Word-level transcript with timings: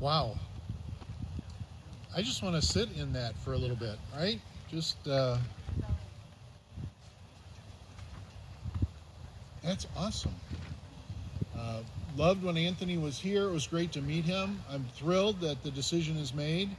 Wow. 0.00 0.38
I 2.16 2.22
just 2.22 2.42
want 2.42 2.56
to 2.56 2.62
sit 2.62 2.88
in 2.96 3.12
that 3.12 3.36
for 3.36 3.52
a 3.52 3.58
little 3.58 3.76
bit, 3.76 3.98
right? 4.16 4.40
Just, 4.70 4.96
uh, 5.06 5.36
that's 9.62 9.86
awesome. 9.94 10.34
Uh, 11.54 11.80
loved 12.16 12.42
when 12.42 12.56
Anthony 12.56 12.96
was 12.96 13.18
here. 13.18 13.44
It 13.44 13.52
was 13.52 13.66
great 13.66 13.92
to 13.92 14.00
meet 14.00 14.24
him. 14.24 14.62
I'm 14.70 14.86
thrilled 14.94 15.40
that 15.42 15.62
the 15.62 15.70
decision 15.70 16.16
is 16.16 16.32
made. 16.32 16.70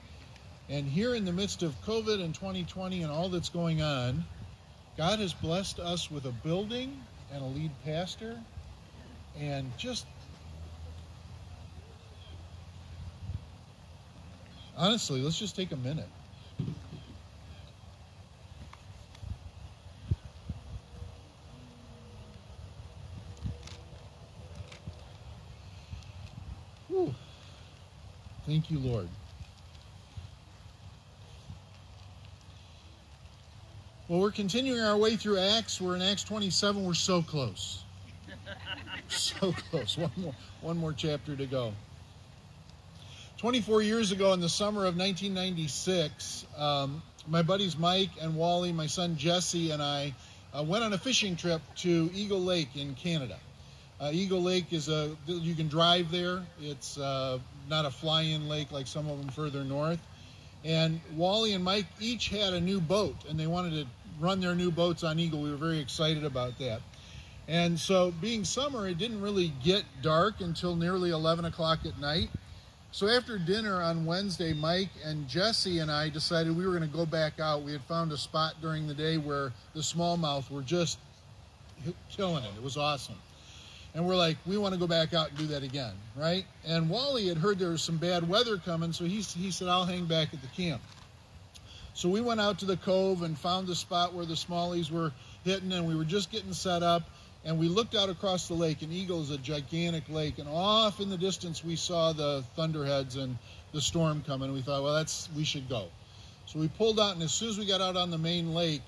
And 0.67 0.87
here 0.87 1.13
in 1.13 1.23
the 1.23 1.31
midst 1.31 1.61
of 1.61 1.79
COVID 1.85 2.23
and 2.23 2.33
2020 2.33 3.03
and 3.03 3.11
all 3.11 3.29
that's 3.29 3.49
going 3.49 3.83
on, 3.83 4.25
God 4.97 5.19
has 5.19 5.31
blessed 5.31 5.79
us 5.79 6.09
with 6.09 6.25
a 6.25 6.31
building 6.31 6.99
and 7.31 7.43
a 7.43 7.45
lead 7.45 7.71
pastor 7.85 8.39
and 9.39 9.71
just 9.77 10.07
honestly, 14.77 15.21
let's 15.21 15.37
just 15.37 15.55
take 15.55 15.71
a 15.71 15.77
minute. 15.77 16.07
Whew. 26.87 27.13
Thank 28.45 28.69
you, 28.69 28.79
Lord. 28.79 29.07
Well, 34.11 34.19
we're 34.19 34.31
continuing 34.31 34.81
our 34.81 34.97
way 34.97 35.15
through 35.15 35.37
Acts. 35.37 35.79
We're 35.79 35.95
in 35.95 36.01
Acts 36.01 36.25
27. 36.25 36.83
We're 36.83 36.93
so 36.93 37.21
close. 37.21 37.83
so 39.07 39.53
close. 39.69 39.97
One 39.97 40.11
more, 40.17 40.35
one 40.59 40.77
more 40.77 40.91
chapter 40.91 41.33
to 41.37 41.45
go. 41.45 41.73
24 43.41 43.81
years 43.81 44.11
ago, 44.11 44.33
in 44.33 44.39
the 44.39 44.47
summer 44.47 44.81
of 44.81 44.95
1996, 44.95 46.45
um, 46.59 47.01
my 47.27 47.41
buddies 47.41 47.75
Mike 47.75 48.11
and 48.21 48.35
Wally, 48.35 48.71
my 48.71 48.85
son 48.85 49.17
Jesse, 49.17 49.71
and 49.71 49.81
I 49.81 50.13
uh, 50.53 50.61
went 50.61 50.83
on 50.83 50.93
a 50.93 50.97
fishing 50.99 51.35
trip 51.35 51.59
to 51.77 52.11
Eagle 52.13 52.41
Lake 52.41 52.75
in 52.75 52.93
Canada. 52.93 53.39
Uh, 53.99 54.11
Eagle 54.13 54.43
Lake 54.43 54.71
is 54.71 54.89
a 54.89 55.15
you 55.25 55.55
can 55.55 55.67
drive 55.69 56.11
there. 56.11 56.45
It's 56.61 56.99
uh, 56.99 57.39
not 57.67 57.85
a 57.85 57.89
fly-in 57.89 58.47
lake 58.47 58.71
like 58.71 58.85
some 58.85 59.09
of 59.09 59.17
them 59.17 59.29
further 59.29 59.63
north. 59.63 59.99
And 60.63 61.01
Wally 61.15 61.53
and 61.53 61.63
Mike 61.63 61.87
each 61.99 62.29
had 62.29 62.53
a 62.53 62.61
new 62.61 62.79
boat, 62.79 63.15
and 63.27 63.39
they 63.39 63.47
wanted 63.47 63.71
to 63.71 63.87
run 64.19 64.39
their 64.39 64.53
new 64.53 64.69
boats 64.69 65.03
on 65.03 65.17
Eagle. 65.17 65.41
We 65.41 65.49
were 65.49 65.57
very 65.57 65.79
excited 65.79 66.25
about 66.25 66.59
that. 66.59 66.81
And 67.47 67.79
so, 67.79 68.13
being 68.21 68.45
summer, 68.45 68.87
it 68.87 68.99
didn't 68.99 69.19
really 69.19 69.51
get 69.63 69.83
dark 70.03 70.41
until 70.41 70.75
nearly 70.75 71.09
11 71.09 71.45
o'clock 71.45 71.87
at 71.87 71.97
night. 71.99 72.29
So 72.93 73.07
after 73.07 73.37
dinner 73.37 73.81
on 73.81 74.05
Wednesday, 74.05 74.51
Mike 74.51 74.89
and 75.05 75.25
Jesse 75.27 75.79
and 75.79 75.89
I 75.89 76.09
decided 76.09 76.55
we 76.55 76.65
were 76.65 76.77
going 76.77 76.89
to 76.89 76.95
go 76.95 77.05
back 77.05 77.39
out. 77.39 77.63
We 77.63 77.71
had 77.71 77.81
found 77.83 78.11
a 78.11 78.17
spot 78.17 78.55
during 78.61 78.85
the 78.85 78.93
day 78.93 79.17
where 79.17 79.53
the 79.73 79.79
smallmouth 79.79 80.51
were 80.51 80.61
just 80.61 80.99
killing 82.09 82.43
it. 82.43 82.51
It 82.57 82.61
was 82.61 82.75
awesome. 82.75 83.15
And 83.95 84.05
we're 84.05 84.17
like, 84.17 84.37
we 84.45 84.57
want 84.57 84.73
to 84.73 84.79
go 84.79 84.87
back 84.87 85.13
out 85.13 85.29
and 85.29 85.37
do 85.37 85.47
that 85.47 85.63
again, 85.63 85.93
right? 86.17 86.45
And 86.65 86.89
Wally 86.89 87.27
had 87.29 87.37
heard 87.37 87.59
there 87.59 87.69
was 87.69 87.81
some 87.81 87.97
bad 87.97 88.27
weather 88.27 88.57
coming, 88.57 88.91
so 88.91 89.05
he, 89.05 89.21
he 89.21 89.51
said, 89.51 89.69
I'll 89.69 89.85
hang 89.85 90.05
back 90.05 90.33
at 90.33 90.41
the 90.41 90.47
camp. 90.47 90.81
So 91.93 92.09
we 92.09 92.21
went 92.21 92.41
out 92.41 92.59
to 92.59 92.65
the 92.65 92.77
cove 92.77 93.21
and 93.23 93.37
found 93.37 93.67
the 93.67 93.75
spot 93.75 94.13
where 94.13 94.25
the 94.25 94.33
smallies 94.33 94.91
were 94.91 95.11
hitting, 95.43 95.71
and 95.71 95.87
we 95.87 95.95
were 95.95 96.05
just 96.05 96.29
getting 96.29 96.53
set 96.53 96.83
up 96.83 97.03
and 97.43 97.57
we 97.57 97.67
looked 97.67 97.95
out 97.95 98.09
across 98.09 98.47
the 98.47 98.53
lake 98.53 98.81
and 98.81 98.93
eagle 98.93 99.21
is 99.21 99.31
a 99.31 99.37
gigantic 99.37 100.07
lake 100.09 100.37
and 100.37 100.47
off 100.47 100.99
in 100.99 101.09
the 101.09 101.17
distance 101.17 101.63
we 101.63 101.75
saw 101.75 102.13
the 102.13 102.43
thunderheads 102.55 103.15
and 103.15 103.37
the 103.71 103.81
storm 103.81 104.23
coming. 104.25 104.49
And 104.49 104.53
we 104.53 104.61
thought 104.61 104.83
well 104.83 104.93
that's 104.93 105.29
we 105.35 105.43
should 105.43 105.67
go. 105.67 105.87
So 106.45 106.59
we 106.59 106.67
pulled 106.67 106.99
out 106.99 107.13
and 107.13 107.23
as 107.23 107.31
soon 107.31 107.49
as 107.49 107.57
we 107.57 107.65
got 107.65 107.81
out 107.81 107.97
on 107.97 108.11
the 108.11 108.17
main 108.17 108.53
lake 108.53 108.83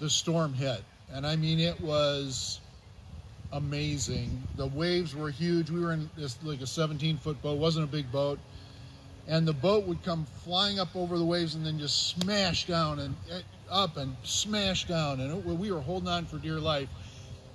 the 0.00 0.10
storm 0.10 0.52
hit. 0.52 0.82
And 1.12 1.26
i 1.26 1.36
mean 1.36 1.60
it 1.60 1.80
was 1.80 2.60
amazing. 3.52 4.42
The 4.56 4.66
waves 4.66 5.14
were 5.14 5.30
huge. 5.30 5.70
We 5.70 5.80
were 5.80 5.92
in 5.92 6.10
this 6.16 6.36
like 6.42 6.60
a 6.60 6.66
17 6.66 7.18
foot 7.18 7.40
boat. 7.40 7.58
Wasn't 7.58 7.84
a 7.84 7.90
big 7.90 8.10
boat. 8.10 8.40
And 9.28 9.46
the 9.46 9.54
boat 9.54 9.86
would 9.86 10.02
come 10.02 10.26
flying 10.44 10.78
up 10.78 10.94
over 10.94 11.16
the 11.16 11.24
waves 11.24 11.54
and 11.54 11.64
then 11.64 11.78
just 11.78 12.08
smash 12.08 12.66
down 12.66 12.98
and 12.98 13.14
eh, 13.30 13.40
up 13.70 13.96
and 13.96 14.16
smash 14.24 14.86
down. 14.86 15.20
And 15.20 15.30
it, 15.30 15.44
we 15.46 15.70
were 15.70 15.80
holding 15.80 16.08
on 16.08 16.26
for 16.26 16.38
dear 16.38 16.58
life 16.58 16.88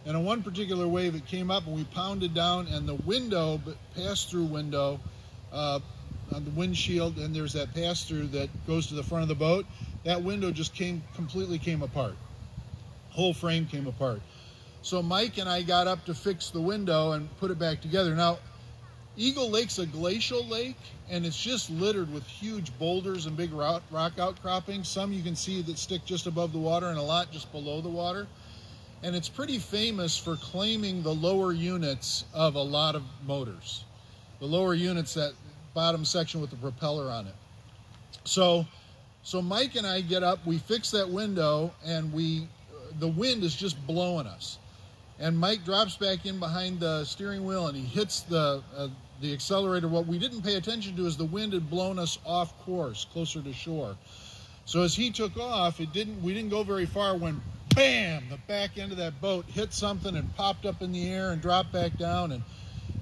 and 0.05 0.15
on 0.15 0.23
one 0.23 0.43
particular 0.43 0.87
wave, 0.87 1.15
it 1.15 1.25
came 1.25 1.51
up 1.51 1.65
and 1.67 1.75
we 1.75 1.83
pounded 1.85 2.33
down, 2.33 2.67
and 2.67 2.87
the 2.87 2.95
window, 2.95 3.61
pass 3.95 4.23
through 4.23 4.45
window, 4.45 4.99
uh, 5.51 5.79
on 6.33 6.45
the 6.45 6.51
windshield, 6.51 7.17
and 7.17 7.35
there's 7.35 7.53
that 7.53 7.73
pass 7.73 8.03
through 8.03 8.27
that 8.27 8.49
goes 8.67 8.87
to 8.87 8.93
the 8.93 9.03
front 9.03 9.23
of 9.23 9.27
the 9.27 9.35
boat. 9.35 9.65
That 10.03 10.21
window 10.21 10.51
just 10.51 10.73
came 10.73 11.03
completely 11.15 11.57
came 11.57 11.81
apart. 11.81 12.15
Whole 13.09 13.33
frame 13.33 13.65
came 13.65 13.87
apart. 13.87 14.21
So 14.81 15.01
Mike 15.01 15.37
and 15.37 15.49
I 15.49 15.61
got 15.61 15.87
up 15.87 16.05
to 16.05 16.13
fix 16.13 16.51
the 16.51 16.61
window 16.61 17.11
and 17.11 17.27
put 17.37 17.51
it 17.51 17.59
back 17.59 17.81
together. 17.81 18.15
Now, 18.15 18.37
Eagle 19.17 19.49
Lake's 19.49 19.79
a 19.79 19.85
glacial 19.85 20.45
lake, 20.45 20.77
and 21.09 21.25
it's 21.25 21.41
just 21.41 21.69
littered 21.69 22.13
with 22.13 22.25
huge 22.25 22.77
boulders 22.79 23.25
and 23.25 23.35
big 23.35 23.51
rock, 23.51 23.81
rock 23.91 24.17
outcroppings. 24.17 24.87
Some 24.87 25.11
you 25.11 25.23
can 25.23 25.35
see 25.35 25.61
that 25.63 25.77
stick 25.77 26.05
just 26.05 26.27
above 26.27 26.53
the 26.53 26.59
water, 26.59 26.87
and 26.87 26.97
a 26.97 27.01
lot 27.01 27.31
just 27.31 27.51
below 27.51 27.81
the 27.81 27.89
water 27.89 28.27
and 29.03 29.15
it's 29.15 29.29
pretty 29.29 29.57
famous 29.57 30.17
for 30.17 30.35
claiming 30.35 31.01
the 31.03 31.13
lower 31.13 31.53
units 31.53 32.25
of 32.33 32.55
a 32.55 32.61
lot 32.61 32.95
of 32.95 33.03
motors. 33.25 33.85
The 34.39 34.45
lower 34.45 34.73
units, 34.73 35.13
that 35.13 35.33
bottom 35.73 36.03
section 36.05 36.41
with 36.41 36.49
the 36.49 36.55
propeller 36.57 37.09
on 37.09 37.27
it. 37.27 37.35
So, 38.23 38.65
so 39.23 39.41
Mike 39.41 39.75
and 39.75 39.87
I 39.87 40.01
get 40.01 40.23
up, 40.23 40.45
we 40.45 40.57
fix 40.57 40.91
that 40.91 41.09
window, 41.09 41.73
and 41.85 42.11
we, 42.11 42.47
the 42.99 43.07
wind 43.07 43.43
is 43.43 43.55
just 43.55 43.75
blowing 43.87 44.27
us. 44.27 44.57
And 45.19 45.37
Mike 45.37 45.65
drops 45.65 45.97
back 45.97 46.25
in 46.25 46.39
behind 46.39 46.79
the 46.79 47.03
steering 47.03 47.43
wheel 47.43 47.67
and 47.67 47.75
he 47.75 47.83
hits 47.83 48.21
the 48.21 48.63
uh, 48.75 48.87
the 49.21 49.33
accelerator. 49.33 49.89
What 49.89 50.07
we 50.07 50.17
didn't 50.17 50.43
pay 50.43 50.55
attention 50.55 50.95
to 50.95 51.05
is 51.05 51.17
the 51.17 51.25
wind 51.25 51.51
had 51.51 51.69
blown 51.69 51.99
us 51.99 52.19
off 52.25 52.57
course, 52.59 53.05
closer 53.11 53.41
to 53.41 53.51
shore. 53.51 53.97
So 54.63 54.81
as 54.81 54.95
he 54.95 55.11
took 55.11 55.35
off, 55.37 55.81
it 55.81 55.91
didn't. 55.91 56.21
We 56.21 56.33
didn't 56.33 56.51
go 56.51 56.63
very 56.63 56.85
far 56.85 57.17
when 57.17 57.41
bam, 57.75 58.23
the 58.29 58.37
back 58.47 58.77
end 58.77 58.91
of 58.91 58.97
that 58.97 59.21
boat 59.21 59.45
hit 59.47 59.73
something 59.73 60.15
and 60.15 60.35
popped 60.35 60.65
up 60.65 60.81
in 60.81 60.91
the 60.91 61.11
air 61.11 61.31
and 61.31 61.41
dropped 61.41 61.71
back 61.71 61.97
down. 61.97 62.31
And 62.31 62.43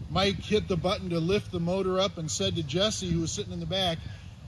Mike 0.10 0.44
hit 0.44 0.68
the 0.68 0.78
button 0.78 1.10
to 1.10 1.20
lift 1.20 1.52
the 1.52 1.60
motor 1.60 2.00
up 2.00 2.18
and 2.18 2.30
said 2.30 2.56
to 2.56 2.64
Jesse, 2.64 3.10
who 3.10 3.22
was 3.22 3.32
sitting 3.32 3.54
in 3.54 3.60
the 3.60 3.66
back, 3.66 3.98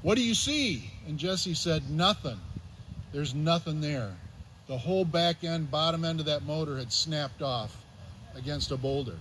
What 0.02 0.16
do 0.16 0.24
you 0.24 0.34
see? 0.34 0.92
And 1.08 1.18
Jesse 1.18 1.54
said, 1.54 1.90
Nothing. 1.90 2.40
There's 3.12 3.34
nothing 3.34 3.82
there. 3.82 4.16
The 4.68 4.78
whole 4.78 5.06
back 5.06 5.44
end, 5.44 5.72
bottom 5.72 6.06
end 6.06 6.20
of 6.20 6.28
that 6.28 6.44
motor 6.44 6.78
had 6.78 6.92
snapped 6.92 7.42
off 7.42 7.76
against 8.36 8.72
a 8.72 8.78
boulder. 8.78 9.18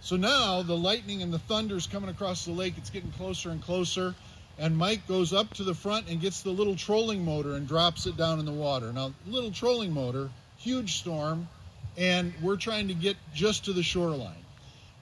So 0.00 0.16
now 0.16 0.62
the 0.62 0.76
lightning 0.76 1.22
and 1.22 1.32
the 1.32 1.38
thunder's 1.38 1.86
coming 1.86 2.10
across 2.10 2.44
the 2.44 2.52
lake. 2.52 2.74
It's 2.76 2.90
getting 2.90 3.12
closer 3.12 3.50
and 3.50 3.62
closer 3.62 4.14
and 4.58 4.76
Mike 4.76 5.06
goes 5.08 5.32
up 5.32 5.52
to 5.54 5.64
the 5.64 5.74
front 5.74 6.08
and 6.08 6.20
gets 6.20 6.42
the 6.42 6.50
little 6.50 6.76
trolling 6.76 7.24
motor 7.24 7.54
and 7.54 7.66
drops 7.66 8.06
it 8.06 8.16
down 8.16 8.38
in 8.38 8.44
the 8.44 8.52
water. 8.52 8.92
Now, 8.92 9.12
little 9.26 9.50
trolling 9.50 9.92
motor, 9.92 10.30
huge 10.58 10.98
storm, 10.98 11.48
and 11.96 12.32
we're 12.40 12.56
trying 12.56 12.88
to 12.88 12.94
get 12.94 13.16
just 13.34 13.64
to 13.64 13.72
the 13.72 13.82
shoreline, 13.82 14.44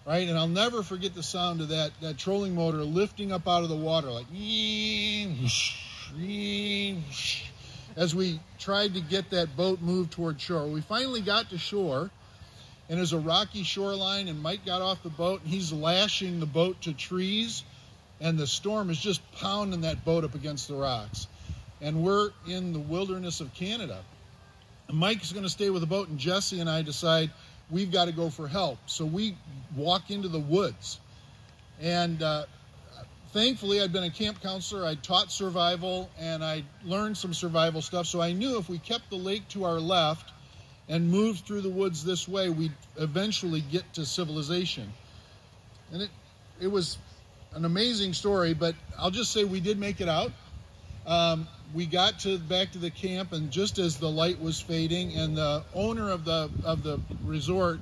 right? 0.06 0.26
And 0.28 0.38
I'll 0.38 0.48
never 0.48 0.82
forget 0.82 1.14
the 1.14 1.22
sound 1.22 1.60
of 1.60 1.68
that 1.68 1.92
that 2.00 2.18
trolling 2.18 2.54
motor 2.54 2.78
lifting 2.78 3.32
up 3.32 3.46
out 3.46 3.62
of 3.62 3.68
the 3.68 3.76
water 3.76 4.10
like 4.10 4.26
as 7.94 8.14
we 8.14 8.40
tried 8.58 8.94
to 8.94 9.00
get 9.00 9.30
that 9.30 9.54
boat 9.56 9.80
moved 9.80 10.12
toward 10.12 10.40
shore. 10.40 10.66
We 10.66 10.80
finally 10.80 11.20
got 11.20 11.50
to 11.50 11.58
shore. 11.58 12.10
And 12.88 12.98
there's 12.98 13.12
a 13.14 13.18
rocky 13.18 13.62
shoreline, 13.62 14.28
and 14.28 14.42
Mike 14.42 14.66
got 14.66 14.82
off 14.82 15.02
the 15.02 15.08
boat 15.08 15.40
and 15.40 15.50
he's 15.50 15.72
lashing 15.72 16.40
the 16.40 16.46
boat 16.46 16.82
to 16.82 16.92
trees 16.92 17.62
and 18.22 18.38
the 18.38 18.46
storm 18.46 18.88
is 18.88 18.98
just 18.98 19.20
pounding 19.32 19.80
that 19.80 20.04
boat 20.04 20.22
up 20.24 20.34
against 20.36 20.68
the 20.68 20.74
rocks. 20.74 21.26
And 21.80 22.04
we're 22.04 22.30
in 22.46 22.72
the 22.72 22.78
wilderness 22.78 23.40
of 23.40 23.52
Canada. 23.52 24.00
Mike's 24.90 25.32
going 25.32 25.42
to 25.42 25.50
stay 25.50 25.70
with 25.70 25.80
the 25.80 25.88
boat, 25.88 26.08
and 26.08 26.18
Jesse 26.18 26.60
and 26.60 26.70
I 26.70 26.82
decide 26.82 27.30
we've 27.68 27.90
got 27.90 28.04
to 28.04 28.12
go 28.12 28.30
for 28.30 28.46
help. 28.46 28.78
So 28.86 29.04
we 29.04 29.36
walk 29.74 30.10
into 30.12 30.28
the 30.28 30.38
woods. 30.38 31.00
And 31.80 32.22
uh, 32.22 32.44
thankfully, 33.32 33.82
I'd 33.82 33.92
been 33.92 34.04
a 34.04 34.10
camp 34.10 34.40
counselor, 34.40 34.86
I'd 34.86 35.02
taught 35.02 35.32
survival, 35.32 36.08
and 36.16 36.44
I 36.44 36.62
learned 36.84 37.16
some 37.16 37.34
survival 37.34 37.82
stuff. 37.82 38.06
So 38.06 38.20
I 38.20 38.32
knew 38.32 38.56
if 38.56 38.68
we 38.68 38.78
kept 38.78 39.10
the 39.10 39.16
lake 39.16 39.48
to 39.48 39.64
our 39.64 39.80
left 39.80 40.30
and 40.88 41.10
moved 41.10 41.44
through 41.44 41.62
the 41.62 41.70
woods 41.70 42.04
this 42.04 42.28
way, 42.28 42.50
we'd 42.50 42.72
eventually 42.98 43.62
get 43.62 43.92
to 43.94 44.06
civilization. 44.06 44.92
And 45.92 46.02
it, 46.02 46.10
it 46.60 46.68
was 46.68 46.98
an 47.54 47.64
amazing 47.64 48.14
story, 48.14 48.54
but 48.54 48.74
I'll 48.98 49.10
just 49.10 49.32
say 49.32 49.44
we 49.44 49.60
did 49.60 49.78
make 49.78 50.00
it 50.00 50.08
out. 50.08 50.32
Um, 51.06 51.48
we 51.74 51.86
got 51.86 52.20
to 52.20 52.38
back 52.38 52.72
to 52.72 52.78
the 52.78 52.90
camp, 52.90 53.32
and 53.32 53.50
just 53.50 53.78
as 53.78 53.96
the 53.96 54.08
light 54.08 54.40
was 54.40 54.60
fading, 54.60 55.14
and 55.16 55.36
the 55.36 55.64
owner 55.74 56.10
of 56.10 56.24
the 56.24 56.50
of 56.64 56.82
the 56.82 57.00
resort 57.24 57.80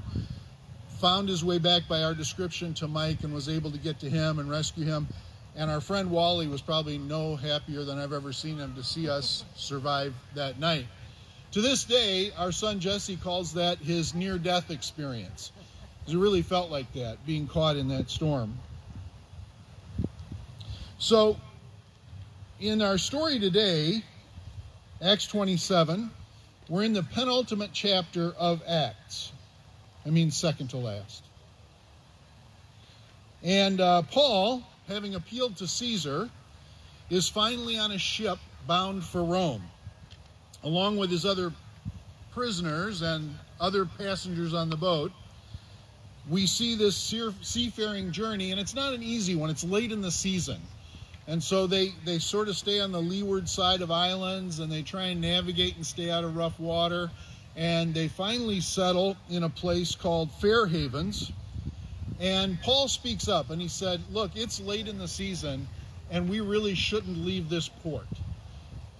found 1.00 1.28
his 1.28 1.44
way 1.44 1.58
back 1.58 1.88
by 1.88 2.02
our 2.02 2.14
description 2.14 2.75
to 2.75 2.87
Mike 2.87 3.25
and 3.25 3.32
was 3.32 3.49
able 3.49 3.70
to 3.70 3.78
get 3.78 4.00
to 4.00 4.11
him 4.11 4.38
and 4.38 4.50
rescue 4.50 4.84
him. 4.84 5.08
And 5.56 5.70
our 5.70 5.81
friend 5.81 6.11
Wally 6.11 6.46
was 6.46 6.61
probably 6.61 6.99
no 6.99 7.37
happier 7.37 7.84
than 7.84 7.99
I've 7.99 8.12
ever 8.12 8.32
seen 8.32 8.58
him 8.58 8.75
to 8.76 8.84
see 8.84 9.08
us 9.08 9.44
survive 9.56 10.14
that 10.34 10.61
night. 10.61 10.87
To 11.52 11.61
this 11.61 11.84
day, 11.84 12.31
our 12.38 12.52
son 12.52 12.78
Jesse 12.81 13.16
calls 13.16 13.55
that 13.55 13.78
his 13.78 14.14
near 14.14 14.38
death 14.38 14.70
experience. 14.70 15.50
It 16.06 16.16
really 16.16 16.43
felt 16.43 16.70
like 16.70 16.93
that, 16.93 17.26
being 17.26 17.49
caught 17.49 17.76
in 17.76 17.88
that 17.88 18.11
storm. 18.11 18.58
So, 21.00 21.38
in 22.61 22.82
our 22.82 22.99
story 22.99 23.38
today, 23.38 24.05
Acts 25.00 25.26
27, 25.29 26.11
we're 26.69 26.82
in 26.82 26.93
the 26.93 27.02
penultimate 27.02 27.70
chapter 27.73 28.35
of 28.38 28.62
Acts. 28.69 29.32
I 30.05 30.11
mean, 30.11 30.31
second 30.31 30.69
to 30.69 30.76
last. 30.76 31.25
And 33.43 33.81
uh, 33.81 34.02
Paul, 34.02 34.62
having 34.88 35.14
appealed 35.14 35.56
to 35.56 35.67
Caesar, 35.67 36.29
is 37.08 37.31
finally 37.31 37.79
on 37.79 37.93
a 37.93 37.99
ship 37.99 38.38
bound 38.67 39.02
for 39.02 39.25
Rome, 39.25 39.62
along 40.62 40.99
with 40.99 41.11
his 41.11 41.25
other 41.25 41.50
prisoners 42.32 43.00
and 43.00 43.35
other 43.58 43.87
passengers 43.87 44.52
on 44.52 44.69
the 44.69 44.76
boat. 44.76 45.12
We 46.29 46.47
see 46.47 46.75
this 46.75 46.94
seafaring 47.41 48.12
journey, 48.12 48.50
and 48.50 48.61
it's 48.61 48.75
not 48.75 48.93
an 48.93 49.02
easy 49.02 49.35
one. 49.35 49.49
It's 49.49 49.64
late 49.64 49.93
in 49.93 50.02
the 50.02 50.11
season. 50.11 50.61
And 51.30 51.40
so 51.40 51.68
they, 51.68 51.94
they 52.04 52.18
sort 52.18 52.48
of 52.48 52.56
stay 52.56 52.80
on 52.80 52.90
the 52.90 53.00
leeward 53.00 53.48
side 53.48 53.82
of 53.82 53.92
islands 53.92 54.58
and 54.58 54.70
they 54.70 54.82
try 54.82 55.04
and 55.04 55.20
navigate 55.20 55.76
and 55.76 55.86
stay 55.86 56.10
out 56.10 56.24
of 56.24 56.34
rough 56.34 56.58
water. 56.58 57.08
And 57.54 57.94
they 57.94 58.08
finally 58.08 58.60
settle 58.60 59.16
in 59.30 59.44
a 59.44 59.48
place 59.48 59.94
called 59.94 60.32
Fair 60.32 60.66
Havens. 60.66 61.30
And 62.18 62.60
Paul 62.62 62.88
speaks 62.88 63.28
up 63.28 63.50
and 63.50 63.62
he 63.62 63.68
said, 63.68 64.00
Look, 64.10 64.32
it's 64.34 64.58
late 64.60 64.88
in 64.88 64.98
the 64.98 65.06
season 65.06 65.68
and 66.10 66.28
we 66.28 66.40
really 66.40 66.74
shouldn't 66.74 67.24
leave 67.24 67.48
this 67.48 67.68
port. 67.68 68.08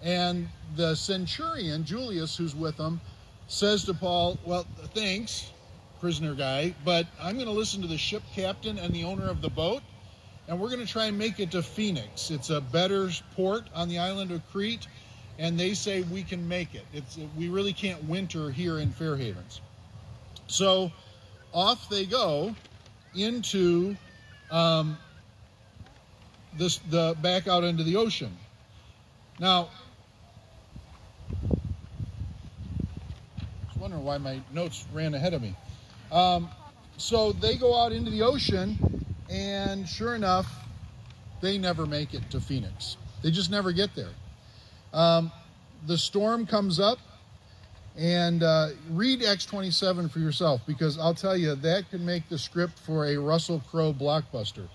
And 0.01 0.49
the 0.77 0.95
centurion, 0.95 1.85
Julius, 1.85 2.37
who's 2.37 2.55
with 2.55 2.77
them, 2.77 3.01
says 3.49 3.85
to 3.87 3.95
Paul, 3.95 4.39
Well, 4.45 4.69
thanks, 4.95 5.51
prisoner 5.99 6.37
guy, 6.37 6.77
but 6.85 7.09
I'm 7.21 7.35
going 7.35 7.49
to 7.49 7.53
listen 7.53 7.83
to 7.83 7.89
the 7.89 7.99
ship 7.99 8.23
captain 8.37 8.79
and 8.79 8.95
the 8.95 9.03
owner 9.03 9.29
of 9.29 9.43
the 9.43 9.51
boat 9.51 9.83
and 10.51 10.61
we're 10.61 10.69
going 10.69 10.85
to 10.85 10.93
try 10.93 11.07
and 11.07 11.17
make 11.17 11.39
it 11.39 11.53
to 11.53 11.63
Phoenix. 11.63 12.33
It's 12.33 12.51
a 12.51 12.61
better 12.61 13.09
port 13.37 13.69
on 13.73 13.89
the 13.89 13.99
island 13.99 14.33
of 14.33 14.43
Crete, 14.51 14.89
and 15.39 15.59
they 15.59 15.75
say 15.75 16.03
we 16.03 16.25
can 16.25 16.47
make 16.47 16.75
it. 16.75 16.85
It's 16.93 17.17
we 17.39 17.49
really 17.49 17.73
can't 17.73 18.03
winter 18.05 18.51
here 18.51 18.81
in 18.81 18.91
Fair 18.91 19.17
Havens. 19.17 19.61
So 20.49 20.91
off 21.55 21.89
they 21.89 22.05
go 22.05 22.57
into 23.15 23.97
um, 24.51 24.99
this 26.59 26.79
the 26.91 27.17
back 27.23 27.47
out 27.47 27.63
into 27.63 27.85
the 27.85 27.95
ocean. 27.95 28.37
Now, 29.39 29.69
I 33.71 33.87
why 33.99 34.19
my 34.19 34.41
notes 34.53 34.85
ran 34.93 35.15
ahead 35.15 35.33
of 35.33 35.43
me. 35.43 35.55
Um, 36.11 36.49
so 36.97 37.31
they 37.31 37.57
go 37.57 37.81
out 37.81 37.93
into 37.93 38.11
the 38.11 38.23
ocean 38.23 38.90
and 39.31 39.89
sure 39.89 40.15
enough, 40.15 40.53
they 41.41 41.59
never 41.59 41.87
make 41.87 42.15
it 42.15 42.29
to 42.31 42.41
Phoenix. 42.41 42.97
They 43.23 43.31
just 43.31 43.51
never 43.51 43.73
get 43.73 43.95
there. 43.95 44.11
Um, 44.93 45.31
the 45.87 45.97
storm 45.97 46.47
comes 46.47 46.81
up, 46.81 46.99
and 47.97 48.43
uh, 48.43 48.71
read 48.91 49.23
Acts 49.23 49.47
27 49.47 50.09
for 50.09 50.19
yourself 50.19 50.61
because 50.67 50.99
I'll 50.99 51.15
tell 51.15 51.37
you, 51.37 51.55
that 51.55 51.91
could 51.91 52.01
make 52.01 52.29
the 52.29 52.39
script 52.39 52.79
for 52.79 53.07
a 53.07 53.17
Russell 53.17 53.63
Crowe 53.71 53.93
blockbuster. 53.93 54.69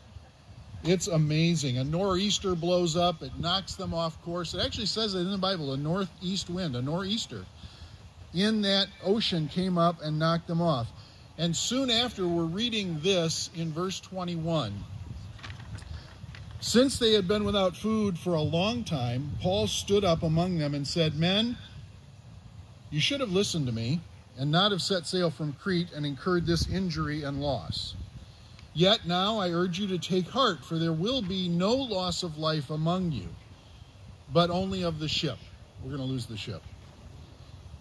It's 0.84 1.08
amazing. 1.08 1.78
A 1.80 1.84
nor'easter 1.84 2.54
blows 2.54 2.96
up, 2.96 3.24
it 3.24 3.32
knocks 3.40 3.76
them 3.76 3.94
off 3.94 4.22
course. 4.22 4.54
It 4.54 4.62
actually 4.64 4.86
says 4.86 5.16
it 5.16 5.20
in 5.20 5.32
the 5.32 5.38
Bible 5.38 5.74
a 5.74 5.78
northeast 5.78 6.50
wind, 6.50 6.76
a 6.76 6.82
nor'easter 6.82 7.46
in 8.36 8.62
that 8.62 8.88
ocean 9.04 9.48
came 9.48 9.78
up 9.78 10.02
and 10.04 10.20
knocked 10.20 10.48
them 10.48 10.62
off. 10.62 10.88
And 11.38 11.56
soon 11.56 11.90
after, 11.90 12.28
we're 12.28 12.44
reading 12.44 13.00
this 13.02 13.50
in 13.56 13.74
verse 13.74 14.00
21. 14.00 14.74
Since 16.62 16.98
they 16.98 17.14
had 17.14 17.28
been 17.28 17.44
without 17.44 17.76
food 17.76 18.18
for 18.18 18.34
a 18.34 18.42
long 18.42 18.84
time, 18.84 19.32
Paul 19.42 19.68
stood 19.68 20.06
up 20.06 20.24
among 20.24 20.58
them 20.58 20.74
and 20.74 20.88
said, 20.88 21.16
Men, 21.16 21.58
you 22.90 23.02
should 23.02 23.20
have 23.20 23.32
listened 23.32 23.68
to 23.68 23.74
me 23.74 24.00
and 24.38 24.50
not 24.50 24.72
have 24.72 24.82
set 24.82 25.06
sail 25.06 25.30
from 25.30 25.54
Crete 25.54 25.92
and 25.94 26.06
incurred 26.06 26.46
this 26.46 26.70
injury 26.70 27.24
and 27.24 27.42
loss. 27.42 27.96
Yet 28.74 29.06
now 29.06 29.38
I 29.38 29.52
urge 29.52 29.80
you 29.80 29.88
to 29.88 29.98
take 29.98 30.28
heart, 30.28 30.64
for 30.64 30.78
there 30.78 30.94
will 30.94 31.22
be 31.22 31.48
no 31.48 31.74
loss 31.74 32.24
of 32.24 32.38
life 32.38 32.70
among 32.70 33.12
you, 33.12 33.28
but 34.34 34.50
only 34.50 34.84
of 34.84 35.00
the 35.00 35.08
ship. 35.08 35.38
We're 35.84 35.96
going 35.96 36.02
to 36.02 36.12
lose 36.12 36.26
the 36.26 36.38
ship. 36.38 36.62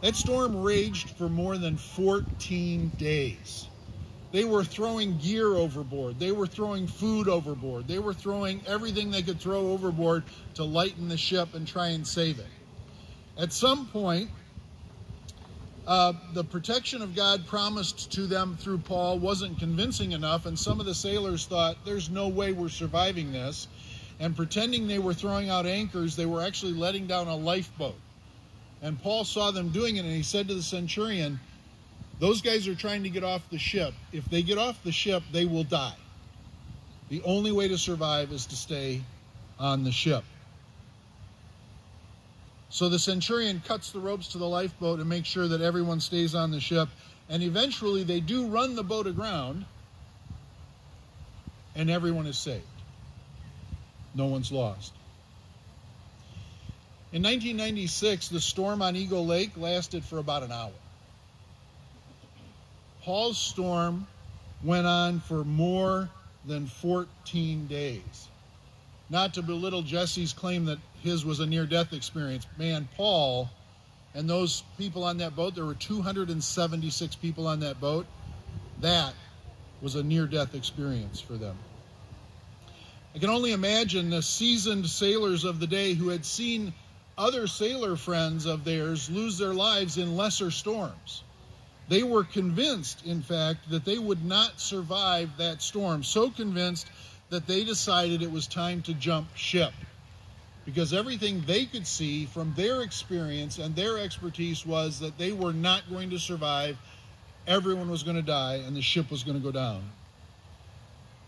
That 0.00 0.16
storm 0.16 0.62
raged 0.62 1.10
for 1.10 1.28
more 1.28 1.58
than 1.58 1.76
14 1.76 2.92
days. 2.98 3.68
They 4.32 4.44
were 4.44 4.64
throwing 4.64 5.18
gear 5.18 5.56
overboard. 5.56 6.18
They 6.18 6.32
were 6.32 6.46
throwing 6.46 6.86
food 6.86 7.28
overboard. 7.28 7.88
They 7.88 7.98
were 7.98 8.14
throwing 8.14 8.62
everything 8.66 9.10
they 9.10 9.22
could 9.22 9.40
throw 9.40 9.72
overboard 9.72 10.24
to 10.54 10.64
lighten 10.64 11.08
the 11.08 11.18
ship 11.18 11.54
and 11.54 11.66
try 11.66 11.88
and 11.88 12.06
save 12.06 12.38
it. 12.38 12.46
At 13.36 13.52
some 13.52 13.88
point, 13.88 14.30
uh, 15.86 16.12
the 16.34 16.44
protection 16.44 17.02
of 17.02 17.16
God 17.16 17.46
promised 17.46 18.12
to 18.12 18.26
them 18.26 18.56
through 18.56 18.78
Paul 18.78 19.18
wasn't 19.18 19.58
convincing 19.58 20.12
enough, 20.12 20.46
and 20.46 20.58
some 20.58 20.78
of 20.78 20.86
the 20.86 20.94
sailors 20.94 21.46
thought, 21.46 21.84
there's 21.84 22.08
no 22.08 22.28
way 22.28 22.52
we're 22.52 22.68
surviving 22.68 23.32
this. 23.32 23.66
And 24.20 24.36
pretending 24.36 24.86
they 24.86 24.98
were 24.98 25.14
throwing 25.14 25.50
out 25.50 25.66
anchors, 25.66 26.14
they 26.14 26.26
were 26.26 26.42
actually 26.42 26.74
letting 26.74 27.06
down 27.06 27.26
a 27.26 27.36
lifeboat. 27.36 27.96
And 28.82 29.00
Paul 29.00 29.24
saw 29.24 29.50
them 29.50 29.70
doing 29.70 29.96
it, 29.96 30.04
and 30.04 30.14
he 30.14 30.22
said 30.22 30.48
to 30.48 30.54
the 30.54 30.62
centurion, 30.62 31.38
Those 32.18 32.40
guys 32.40 32.66
are 32.66 32.74
trying 32.74 33.02
to 33.02 33.10
get 33.10 33.24
off 33.24 33.48
the 33.50 33.58
ship. 33.58 33.92
If 34.12 34.24
they 34.26 34.42
get 34.42 34.58
off 34.58 34.82
the 34.82 34.92
ship, 34.92 35.22
they 35.32 35.44
will 35.44 35.64
die. 35.64 35.96
The 37.10 37.22
only 37.24 37.52
way 37.52 37.68
to 37.68 37.76
survive 37.76 38.32
is 38.32 38.46
to 38.46 38.56
stay 38.56 39.02
on 39.58 39.84
the 39.84 39.92
ship. 39.92 40.24
So 42.70 42.88
the 42.88 43.00
centurion 43.00 43.60
cuts 43.66 43.90
the 43.90 43.98
ropes 43.98 44.28
to 44.28 44.38
the 44.38 44.46
lifeboat 44.46 45.00
and 45.00 45.08
makes 45.08 45.28
sure 45.28 45.48
that 45.48 45.60
everyone 45.60 46.00
stays 46.00 46.34
on 46.34 46.52
the 46.52 46.60
ship. 46.60 46.88
And 47.28 47.42
eventually 47.42 48.04
they 48.04 48.20
do 48.20 48.46
run 48.46 48.76
the 48.76 48.82
boat 48.82 49.06
aground, 49.06 49.64
and 51.74 51.90
everyone 51.90 52.26
is 52.26 52.38
saved. 52.38 52.64
No 54.14 54.26
one's 54.26 54.50
lost. 54.50 54.92
In 57.12 57.22
1996, 57.22 58.28
the 58.28 58.40
storm 58.40 58.82
on 58.82 58.94
Eagle 58.94 59.26
Lake 59.26 59.50
lasted 59.56 60.04
for 60.04 60.18
about 60.18 60.44
an 60.44 60.52
hour. 60.52 60.70
Paul's 63.02 63.36
storm 63.36 64.06
went 64.62 64.86
on 64.86 65.18
for 65.18 65.42
more 65.42 66.08
than 66.44 66.66
14 66.66 67.66
days. 67.66 68.28
Not 69.08 69.34
to 69.34 69.42
belittle 69.42 69.82
Jesse's 69.82 70.32
claim 70.32 70.66
that 70.66 70.78
his 71.02 71.24
was 71.24 71.40
a 71.40 71.46
near 71.46 71.66
death 71.66 71.92
experience. 71.92 72.46
Man, 72.58 72.88
Paul 72.96 73.50
and 74.14 74.30
those 74.30 74.62
people 74.78 75.02
on 75.02 75.18
that 75.18 75.34
boat, 75.34 75.56
there 75.56 75.64
were 75.64 75.74
276 75.74 77.16
people 77.16 77.48
on 77.48 77.58
that 77.60 77.80
boat. 77.80 78.06
That 78.82 79.14
was 79.82 79.96
a 79.96 80.02
near 80.04 80.26
death 80.26 80.54
experience 80.54 81.20
for 81.20 81.34
them. 81.34 81.56
I 83.16 83.18
can 83.18 83.30
only 83.30 83.50
imagine 83.50 84.10
the 84.10 84.22
seasoned 84.22 84.86
sailors 84.86 85.42
of 85.42 85.58
the 85.58 85.66
day 85.66 85.94
who 85.94 86.10
had 86.10 86.24
seen 86.24 86.72
other 87.20 87.46
sailor 87.46 87.96
friends 87.96 88.46
of 88.46 88.64
theirs 88.64 89.10
lose 89.10 89.36
their 89.36 89.52
lives 89.52 89.98
in 89.98 90.16
lesser 90.16 90.50
storms. 90.50 91.22
They 91.86 92.02
were 92.02 92.24
convinced, 92.24 93.04
in 93.04 93.20
fact, 93.20 93.70
that 93.70 93.84
they 93.84 93.98
would 93.98 94.24
not 94.24 94.58
survive 94.58 95.36
that 95.36 95.60
storm, 95.60 96.02
so 96.02 96.30
convinced 96.30 96.86
that 97.28 97.46
they 97.46 97.62
decided 97.62 98.22
it 98.22 98.32
was 98.32 98.46
time 98.46 98.80
to 98.82 98.94
jump 98.94 99.28
ship. 99.36 99.74
Because 100.64 100.94
everything 100.94 101.42
they 101.46 101.66
could 101.66 101.86
see 101.86 102.24
from 102.24 102.54
their 102.54 102.80
experience 102.80 103.58
and 103.58 103.76
their 103.76 103.98
expertise 103.98 104.64
was 104.64 105.00
that 105.00 105.18
they 105.18 105.32
were 105.32 105.52
not 105.52 105.90
going 105.90 106.08
to 106.10 106.18
survive, 106.18 106.78
everyone 107.46 107.90
was 107.90 108.02
going 108.02 108.16
to 108.16 108.22
die, 108.22 108.62
and 108.66 108.74
the 108.74 108.82
ship 108.82 109.10
was 109.10 109.24
going 109.24 109.36
to 109.36 109.42
go 109.42 109.52
down. 109.52 109.82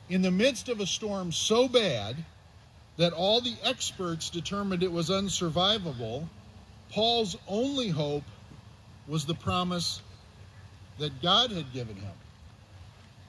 In 0.08 0.22
the 0.22 0.30
midst 0.30 0.70
of 0.70 0.80
a 0.80 0.86
storm 0.86 1.32
so 1.32 1.68
bad 1.68 2.16
that 2.96 3.12
all 3.12 3.40
the 3.40 3.56
experts 3.62 4.30
determined 4.30 4.82
it 4.82 4.92
was 4.92 5.10
unsurvivable, 5.10 6.28
Paul's 6.90 7.36
only 7.48 7.88
hope 7.88 8.24
was 9.08 9.24
the 9.24 9.34
promise 9.34 10.00
that 10.98 11.22
God 11.22 11.50
had 11.50 11.72
given 11.72 11.96
him 11.96 12.12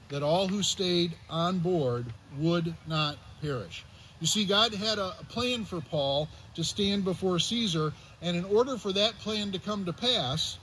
that 0.08 0.22
all 0.22 0.46
who 0.46 0.62
stayed 0.62 1.14
on 1.28 1.58
board 1.58 2.06
would 2.38 2.74
not 2.86 3.16
perish. 3.40 3.84
You 4.20 4.26
see, 4.26 4.44
God 4.44 4.72
had 4.72 4.98
a 4.98 5.12
plan 5.28 5.64
for 5.64 5.80
Paul 5.80 6.28
to 6.54 6.64
stand 6.64 7.04
before 7.04 7.38
Caesar, 7.38 7.92
and 8.22 8.36
in 8.36 8.44
order 8.44 8.76
for 8.76 8.92
that 8.92 9.18
plan 9.18 9.52
to 9.52 9.58
come 9.58 9.84
to 9.86 9.92
pass, 9.92 10.58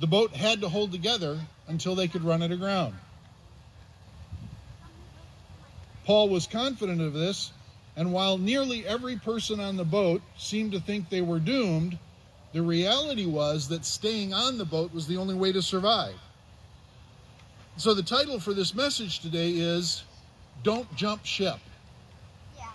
the 0.00 0.06
boat 0.06 0.34
had 0.34 0.60
to 0.62 0.68
hold 0.68 0.92
together 0.92 1.38
until 1.68 1.94
they 1.94 2.08
could 2.08 2.24
run 2.24 2.42
it 2.42 2.50
aground. 2.50 2.94
Paul 6.04 6.28
was 6.28 6.46
confident 6.46 7.00
of 7.00 7.12
this, 7.12 7.52
and 7.96 8.12
while 8.12 8.36
nearly 8.36 8.86
every 8.86 9.16
person 9.16 9.58
on 9.58 9.76
the 9.76 9.84
boat 9.84 10.20
seemed 10.36 10.72
to 10.72 10.80
think 10.80 11.08
they 11.08 11.22
were 11.22 11.38
doomed, 11.38 11.98
the 12.52 12.62
reality 12.62 13.26
was 13.26 13.68
that 13.68 13.84
staying 13.84 14.34
on 14.34 14.58
the 14.58 14.64
boat 14.64 14.92
was 14.92 15.06
the 15.06 15.16
only 15.16 15.34
way 15.34 15.52
to 15.52 15.62
survive. 15.62 16.14
So 17.78 17.94
the 17.94 18.02
title 18.02 18.40
for 18.40 18.54
this 18.54 18.74
message 18.74 19.20
today 19.20 19.50
is 19.50 20.02
Don't 20.62 20.94
Jump 20.94 21.24
Ship. 21.26 21.58
Yeah. 22.56 22.68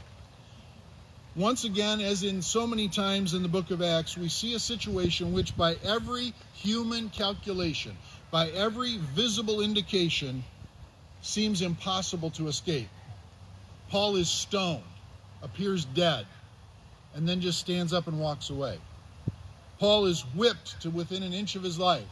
Once 1.36 1.64
again, 1.64 2.02
as 2.02 2.24
in 2.24 2.42
so 2.42 2.68
many 2.68 2.88
times 2.88 3.34
in 3.34 3.42
the 3.42 3.48
book 3.48 3.72
of 3.72 3.82
Acts, 3.82 4.18
we 4.18 4.30
see 4.30 4.54
a 4.54 4.60
situation 4.60 5.34
which, 5.34 5.58
by 5.58 5.76
every 5.84 6.34
human 6.54 7.10
calculation, 7.10 7.98
by 8.30 8.50
every 8.50 8.98
visible 9.16 9.62
indication, 9.62 10.44
seems 11.22 11.62
impossible 11.62 12.30
to 12.32 12.48
escape. 12.48 12.90
Paul 13.90 14.16
is 14.18 14.30
stoned, 14.30 14.84
appears 15.42 15.86
dead, 15.86 16.26
and 17.16 17.28
then 17.28 17.42
just 17.42 17.60
stands 17.60 17.94
up 17.94 18.08
and 18.08 18.20
walks 18.20 18.50
away. 18.50 18.78
Paul 19.80 20.06
is 20.06 20.22
whipped 20.36 20.80
to 20.82 20.90
within 20.90 21.24
an 21.24 21.34
inch 21.34 21.56
of 21.56 21.64
his 21.64 21.80
life, 21.80 22.04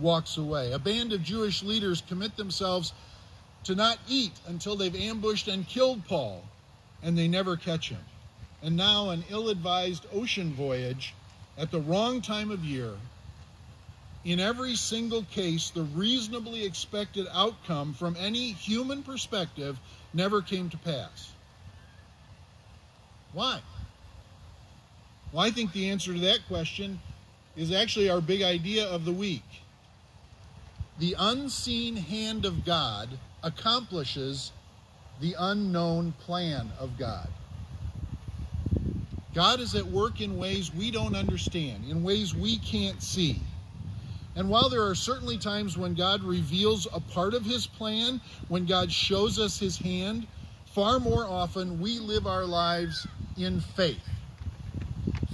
walks 0.00 0.36
away. 0.36 0.72
A 0.72 0.78
band 0.78 1.12
of 1.12 1.22
Jewish 1.22 1.62
leaders 1.62 2.02
commit 2.08 2.36
themselves 2.36 2.92
to 3.64 3.74
not 3.74 3.98
eat 4.08 4.32
until 4.46 4.76
they've 4.76 4.96
ambushed 4.96 5.48
and 5.48 5.66
killed 5.66 6.06
Paul, 6.06 6.42
and 7.02 7.16
they 7.16 7.28
never 7.28 7.56
catch 7.56 7.90
him. 7.90 8.04
And 8.62 8.76
now, 8.76 9.10
an 9.10 9.24
ill 9.28 9.50
advised 9.50 10.06
ocean 10.12 10.52
voyage 10.54 11.14
at 11.58 11.70
the 11.70 11.80
wrong 11.80 12.20
time 12.20 12.50
of 12.50 12.64
year. 12.64 12.94
In 14.24 14.40
every 14.40 14.74
single 14.76 15.22
case, 15.24 15.70
the 15.70 15.82
reasonably 15.82 16.64
expected 16.64 17.26
outcome 17.32 17.92
from 17.94 18.16
any 18.18 18.52
human 18.52 19.02
perspective 19.02 19.78
never 20.12 20.42
came 20.42 20.70
to 20.70 20.78
pass. 20.78 21.32
Why? 23.36 23.60
Well, 25.30 25.44
I 25.44 25.50
think 25.50 25.74
the 25.74 25.90
answer 25.90 26.14
to 26.14 26.20
that 26.20 26.48
question 26.48 26.98
is 27.54 27.70
actually 27.70 28.08
our 28.08 28.22
big 28.22 28.40
idea 28.40 28.86
of 28.86 29.04
the 29.04 29.12
week. 29.12 29.44
The 31.00 31.14
unseen 31.18 31.96
hand 31.96 32.46
of 32.46 32.64
God 32.64 33.10
accomplishes 33.42 34.52
the 35.20 35.36
unknown 35.38 36.12
plan 36.12 36.72
of 36.78 36.96
God. 36.96 37.28
God 39.34 39.60
is 39.60 39.74
at 39.74 39.84
work 39.84 40.22
in 40.22 40.38
ways 40.38 40.72
we 40.72 40.90
don't 40.90 41.14
understand, 41.14 41.84
in 41.90 42.02
ways 42.02 42.34
we 42.34 42.56
can't 42.56 43.02
see. 43.02 43.38
And 44.34 44.48
while 44.48 44.70
there 44.70 44.86
are 44.86 44.94
certainly 44.94 45.36
times 45.36 45.76
when 45.76 45.92
God 45.92 46.22
reveals 46.22 46.88
a 46.90 47.00
part 47.00 47.34
of 47.34 47.44
his 47.44 47.66
plan, 47.66 48.18
when 48.48 48.64
God 48.64 48.90
shows 48.90 49.38
us 49.38 49.58
his 49.58 49.76
hand, 49.76 50.26
far 50.64 50.98
more 50.98 51.26
often 51.26 51.82
we 51.82 51.98
live 51.98 52.26
our 52.26 52.46
lives 52.46 53.06
in 53.36 53.60
faith. 53.60 54.08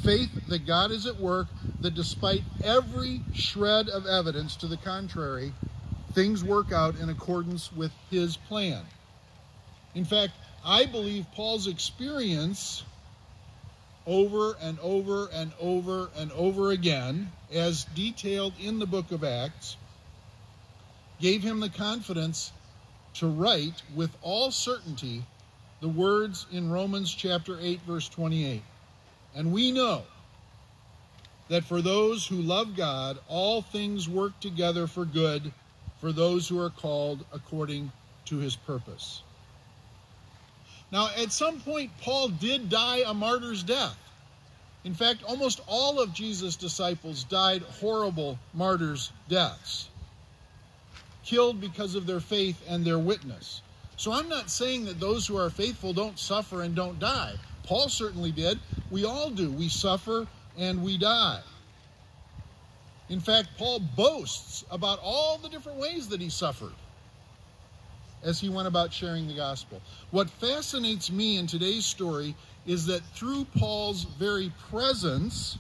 Faith 0.03 0.31
that 0.49 0.67
God 0.67 0.91
is 0.91 1.07
at 1.07 1.21
work, 1.21 1.47
that 1.83 1.95
despite 1.95 2.43
every 2.63 3.23
shred 3.33 3.89
of 3.89 4.07
evidence 4.07 4.57
to 4.57 4.67
the 4.67 4.77
contrary, 4.77 5.53
things 6.13 6.45
work 6.45 6.73
out 6.73 6.97
in 6.97 7.09
accordance 7.09 7.73
with 7.73 7.93
his 8.11 8.37
plan. 8.37 8.83
In 9.95 10.05
fact, 10.05 10.33
I 10.65 10.87
believe 10.87 11.27
Paul's 11.35 11.67
experience 11.67 12.83
over 14.07 14.57
and 14.61 14.79
over 14.81 15.29
and 15.33 15.53
over 15.61 16.11
and 16.17 16.33
over 16.33 16.71
again, 16.73 17.31
as 17.53 17.85
detailed 17.95 18.55
in 18.61 18.79
the 18.79 18.87
book 18.87 19.13
of 19.13 19.23
Acts, 19.25 19.77
gave 21.21 21.43
him 21.43 21.61
the 21.61 21.69
confidence 21.69 22.53
to 23.15 23.27
write 23.27 23.83
with 23.95 24.11
all 24.23 24.51
certainty 24.51 25.23
the 25.83 25.89
words 25.89 26.47
in 26.53 26.71
Romans 26.71 27.13
chapter 27.13 27.59
8, 27.61 27.81
verse 27.81 28.09
28. 28.09 28.63
And 29.35 29.53
we 29.53 29.73
know 29.73 30.05
that 31.49 31.65
for 31.65 31.83
those 31.83 32.25
who 32.25 32.37
love 32.37 32.77
God, 32.77 33.19
all 33.29 33.63
things 33.63 34.09
work 34.09 34.39
together 34.39 34.87
for 34.87 35.05
good 35.05 35.53
for 36.01 36.13
those 36.13 36.49
who 36.49 36.61
are 36.61 36.71
called 36.71 37.25
according 37.33 37.91
to 38.27 38.37
his 38.37 38.55
purpose. 38.55 39.23
Now, 40.93 41.11
at 41.21 41.33
some 41.33 41.61
point, 41.61 41.91
Paul 42.01 42.29
did 42.29 42.69
die 42.71 43.03
a 43.05 43.13
martyr's 43.13 43.65
death. 43.65 43.99
In 44.85 44.95
fact, 44.95 45.25
almost 45.25 45.61
all 45.67 46.01
of 46.01 46.15
Jesus' 46.15 46.55
disciples 46.55 47.25
died 47.25 47.63
horrible 47.63 48.39
martyrs' 48.55 49.11
deaths, 49.29 49.89
killed 51.25 51.61
because 51.61 51.97
of 51.97 52.07
their 52.07 52.21
faith 52.21 52.63
and 52.69 52.85
their 52.85 53.01
witness. 53.01 53.63
So 53.97 54.13
I'm 54.13 54.29
not 54.29 54.51
saying 54.51 54.87
that 54.87 54.99
those 54.99 55.27
who 55.27 55.37
are 55.37 55.51
faithful 55.51 55.93
don't 55.93 56.19
suffer 56.19 56.63
and 56.63 56.75
don't 56.75 56.99
die. 56.99 57.35
Paul 57.65 57.89
certainly 57.89 58.33
did. 58.33 58.59
We 58.91 59.05
all 59.05 59.31
do. 59.31 59.51
We 59.51 59.69
suffer 59.69 60.27
and 60.59 60.83
we 60.83 60.99
die. 60.99 61.41
In 63.09 63.21
fact, 63.21 63.51
Paul 63.59 63.81
boasts 63.81 64.65
about 64.71 64.99
all 65.03 65.39
the 65.39 65.49
different 65.49 65.79
ways 65.79 66.09
that 66.09 66.21
he 66.21 66.31
suffered 66.31 66.73
as 68.23 68.41
he 68.41 68.49
went 68.49 68.69
about 68.69 68.93
sharing 68.93 69.27
the 69.27 69.35
gospel. 69.35 69.81
What 70.11 70.31
fascinates 70.31 71.11
me 71.11 71.37
in 71.37 71.47
today's 71.47 71.85
story 71.85 72.35
is 72.67 72.87
that 72.87 73.03
through 73.15 73.45
Paul's 73.57 74.05
very 74.05 74.53
presence, 74.71 75.59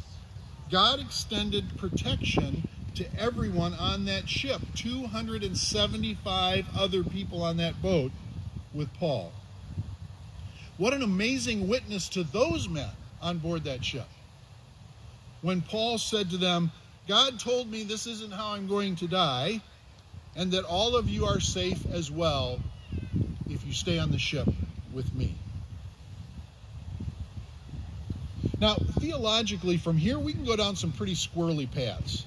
God 0.71 1.01
extended 1.01 1.65
protection 1.77 2.69
to 2.95 3.07
everyone 3.19 3.75
on 3.75 4.05
that 4.05 4.29
ship 4.29 4.61
275 4.75 6.67
other 6.77 7.03
people 7.03 7.43
on 7.43 7.57
that 7.57 7.81
boat 7.83 8.13
with 8.75 8.93
Paul. 8.95 9.33
What 10.79 10.95
an 10.95 11.03
amazing 11.03 11.69
witness 11.69 12.09
to 12.11 12.25
those 12.25 12.69
men 12.69 12.91
on 13.21 13.39
board 13.39 13.65
that 13.65 13.85
ship. 13.85 14.09
When 15.43 15.61
Paul 15.61 15.99
said 15.99 16.31
to 16.31 16.37
them, 16.37 16.73
God 17.09 17.39
told 17.41 17.69
me 17.71 17.83
this 17.83 18.07
isn't 18.07 18.33
how 18.33 18.53
I'm 18.53 18.69
going 18.69 18.97
to 18.97 19.09
die 19.09 19.61
and 20.37 20.53
that 20.53 20.65
all 20.65 20.97
of 20.97 21.09
you 21.09 21.27
are 21.27 21.41
safe 21.41 21.87
as 21.93 22.11
well 22.11 22.61
if 23.49 23.65
you 23.67 23.73
stay 23.73 23.99
on 23.99 24.11
the 24.11 24.19
ship 24.19 24.49
with 24.93 25.13
me. 25.15 25.37
Now, 28.61 28.77
theologically, 29.01 29.77
from 29.77 29.97
here 29.97 30.19
we 30.19 30.33
can 30.33 30.45
go 30.45 30.57
down 30.57 30.77
some 30.77 30.93
pretty 30.93 31.15
squirrely 31.15 31.71
paths, 31.71 32.27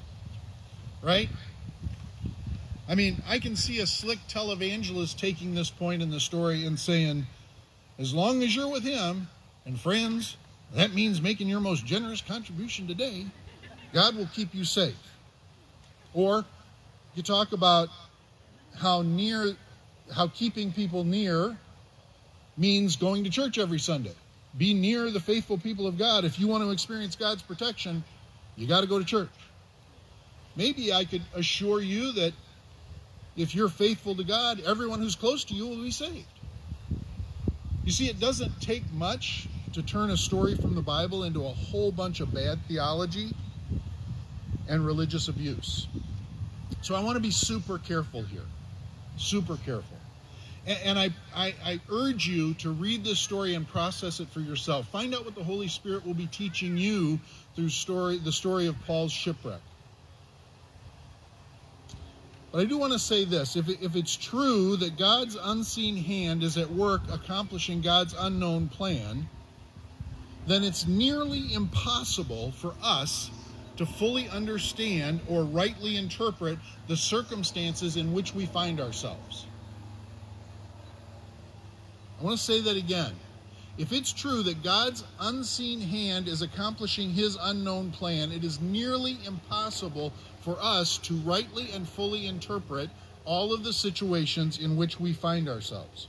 right? 1.02 1.30
I 2.88 2.96
mean, 2.96 3.22
I 3.28 3.40
can 3.40 3.56
see 3.56 3.80
a 3.80 3.88
slick 3.88 4.20
televangelist 4.28 5.18
taking 5.18 5.56
this 5.56 5.72
point 5.72 6.02
in 6.02 6.12
the 6.12 6.20
story 6.20 6.66
and 6.66 6.80
saying, 6.80 7.26
as 7.98 8.14
long 8.14 8.44
as 8.44 8.56
you're 8.56 8.70
with 8.70 8.84
him 8.84 9.28
and 9.66 9.80
friends, 9.80 10.38
that 10.74 10.94
means 10.94 11.22
making 11.22 11.48
your 11.48 11.62
most 11.62 11.86
generous 11.86 12.22
contribution 12.22 12.88
today, 12.88 13.26
God 13.94 14.16
will 14.16 14.30
keep 14.34 14.54
you 14.54 14.66
safe. 14.66 14.98
Or 16.14 16.46
you 17.16 17.24
talk 17.24 17.54
about 17.54 17.90
how 18.78 19.02
near, 19.02 19.56
how 20.14 20.28
keeping 20.28 20.72
people 20.72 21.04
near 21.04 21.58
means 22.58 22.96
going 22.98 23.24
to 23.24 23.30
church 23.30 23.58
every 23.58 23.80
Sunday. 23.80 24.14
Be 24.58 24.74
near 24.74 25.10
the 25.10 25.20
faithful 25.20 25.58
people 25.58 25.88
of 25.88 25.98
God. 25.98 26.24
If 26.24 26.40
you 26.40 26.48
want 26.48 26.64
to 26.64 26.72
experience 26.72 27.16
God's 27.16 27.42
protection, 27.42 28.04
you 28.56 28.68
got 28.68 28.82
to 28.82 28.88
go 28.88 29.00
to 29.00 29.06
church. 29.06 29.30
Maybe 30.56 30.94
I 30.94 31.04
could 31.04 31.24
assure 31.34 31.82
you 31.82 32.14
that 32.14 32.34
if 33.38 33.54
you're 33.54 33.70
faithful 33.70 34.16
to 34.16 34.24
God, 34.24 34.62
everyone 34.62 35.00
who's 35.00 35.16
close 35.16 35.44
to 35.46 35.54
you 35.54 35.68
will 35.68 35.82
be 35.82 35.92
saved. 35.92 36.26
You 37.84 37.92
see, 37.92 38.08
it 38.08 38.20
doesn't 38.20 38.62
take 38.62 38.90
much 38.94 39.48
to 39.74 39.84
turn 39.84 40.10
a 40.10 40.18
story 40.18 40.56
from 40.56 40.74
the 40.74 40.82
Bible 40.82 41.24
into 41.24 41.46
a 41.46 41.50
whole 41.50 41.92
bunch 41.92 42.20
of 42.20 42.34
bad 42.34 42.60
theology 42.68 43.32
and 44.68 44.86
religious 44.86 45.28
abuse. 45.28 45.88
So 46.82 46.96
I 46.96 47.04
want 47.04 47.16
to 47.16 47.20
be 47.20 47.32
super 47.32 47.78
careful 47.78 48.24
here. 48.24 48.46
Super 49.18 49.58
careful. 49.58 49.98
And, 50.66 50.80
and 50.84 51.00
I, 51.00 51.10
I, 51.36 51.54
I 51.64 51.82
urge 51.92 52.28
you 52.28 52.54
to 52.56 52.72
read 52.72 53.04
this 53.04 53.20
story 53.20 53.54
and 53.54 53.68
process 53.68 54.20
it 54.20 54.30
for 54.30 54.40
yourself. 54.40 54.88
Find 54.88 55.14
out 55.14 55.26
what 55.26 55.36
the 55.36 55.44
Holy 55.44 55.68
Spirit 55.68 56.06
will 56.06 56.14
be 56.14 56.28
teaching 56.28 56.78
you 56.78 57.20
through 57.56 57.70
story, 57.70 58.18
the 58.18 58.32
story 58.32 58.68
of 58.68 58.76
Paul's 58.86 59.12
shipwreck. 59.12 59.62
But 62.56 62.62
I 62.62 62.66
do 62.68 62.78
want 62.78 62.94
to 62.94 63.00
say 63.00 63.26
this 63.26 63.58
if, 63.58 63.68
if 63.68 63.98
it's 63.98 64.16
true 64.16 64.78
that 64.78 64.98
God's 64.98 65.36
unseen 65.36 65.98
hand 65.98 66.42
is 66.42 66.58
at 66.58 66.72
work 66.72 67.02
accomplishing 67.12 67.82
God's 67.82 68.16
unknown 68.18 68.70
plan, 68.70 69.28
then 70.48 70.64
it's 70.64 70.88
nearly 70.88 71.54
impossible 71.54 72.54
for 72.54 72.74
us 72.82 73.30
to 73.76 73.86
fully 73.86 74.30
understand 74.30 75.20
or 75.28 75.44
rightly 75.44 75.98
interpret 75.98 76.58
the 76.88 76.96
circumstances 76.96 77.98
in 77.98 78.14
which 78.14 78.34
we 78.34 78.46
find 78.46 78.80
ourselves. 78.80 79.48
I 82.22 82.24
want 82.24 82.38
to 82.38 82.44
say 82.46 82.62
that 82.62 82.78
again. 82.78 83.16
If 83.78 83.92
it's 83.92 84.14
true 84.14 84.42
that 84.44 84.64
God's 84.64 85.04
unseen 85.20 85.82
hand 85.82 86.30
is 86.30 86.42
accomplishing 86.42 87.12
his 87.12 87.38
unknown 87.42 87.92
plan, 87.92 88.32
it 88.32 88.44
is 88.44 88.62
nearly 88.62 89.18
impossible 89.26 90.14
for 90.42 90.58
us 90.62 90.98
to 91.00 91.16
rightly 91.16 91.72
and 91.72 91.88
fully 91.88 92.28
interpret 92.28 92.90
all 93.26 93.54
of 93.54 93.64
the 93.64 93.74
situations 93.74 94.60
in 94.60 94.78
which 94.78 95.00
we 95.00 95.12
find 95.12 95.50
ourselves. 95.50 96.08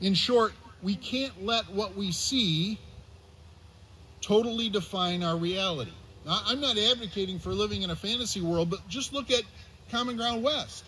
In 0.00 0.14
short, 0.14 0.54
we 0.82 0.96
can't 0.96 1.44
let 1.44 1.70
what 1.70 1.94
we 1.96 2.12
see 2.12 2.78
totally 4.22 4.70
define 4.70 5.22
our 5.22 5.36
reality. 5.36 5.92
Now, 6.24 6.40
I'm 6.46 6.60
not 6.60 6.78
advocating 6.78 7.38
for 7.38 7.52
living 7.52 7.82
in 7.82 7.90
a 7.90 7.96
fantasy 7.96 8.40
world, 8.40 8.70
but 8.70 8.88
just 8.88 9.12
look 9.12 9.30
at 9.30 9.42
Common 9.90 10.16
Ground 10.16 10.42
West 10.42 10.84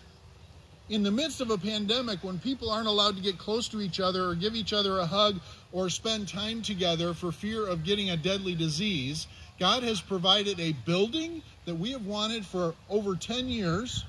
in 0.89 1.03
the 1.03 1.11
midst 1.11 1.41
of 1.41 1.51
a 1.51 1.57
pandemic 1.57 2.23
when 2.23 2.39
people 2.39 2.69
aren't 2.69 2.87
allowed 2.87 3.15
to 3.17 3.21
get 3.21 3.37
close 3.37 3.67
to 3.69 3.81
each 3.81 3.99
other 3.99 4.29
or 4.29 4.35
give 4.35 4.55
each 4.55 4.73
other 4.73 4.99
a 4.99 5.05
hug 5.05 5.39
or 5.71 5.89
spend 5.89 6.27
time 6.27 6.61
together 6.61 7.13
for 7.13 7.31
fear 7.31 7.67
of 7.67 7.83
getting 7.83 8.09
a 8.09 8.17
deadly 8.17 8.55
disease, 8.55 9.27
God 9.59 9.83
has 9.83 9.99
provided 9.99 10.59
a 10.59 10.71
building 10.85 11.41
that 11.65 11.75
we 11.75 11.91
have 11.91 12.05
wanted 12.05 12.45
for 12.45 12.73
over 12.89 13.15
10 13.15 13.49
years 13.49 14.05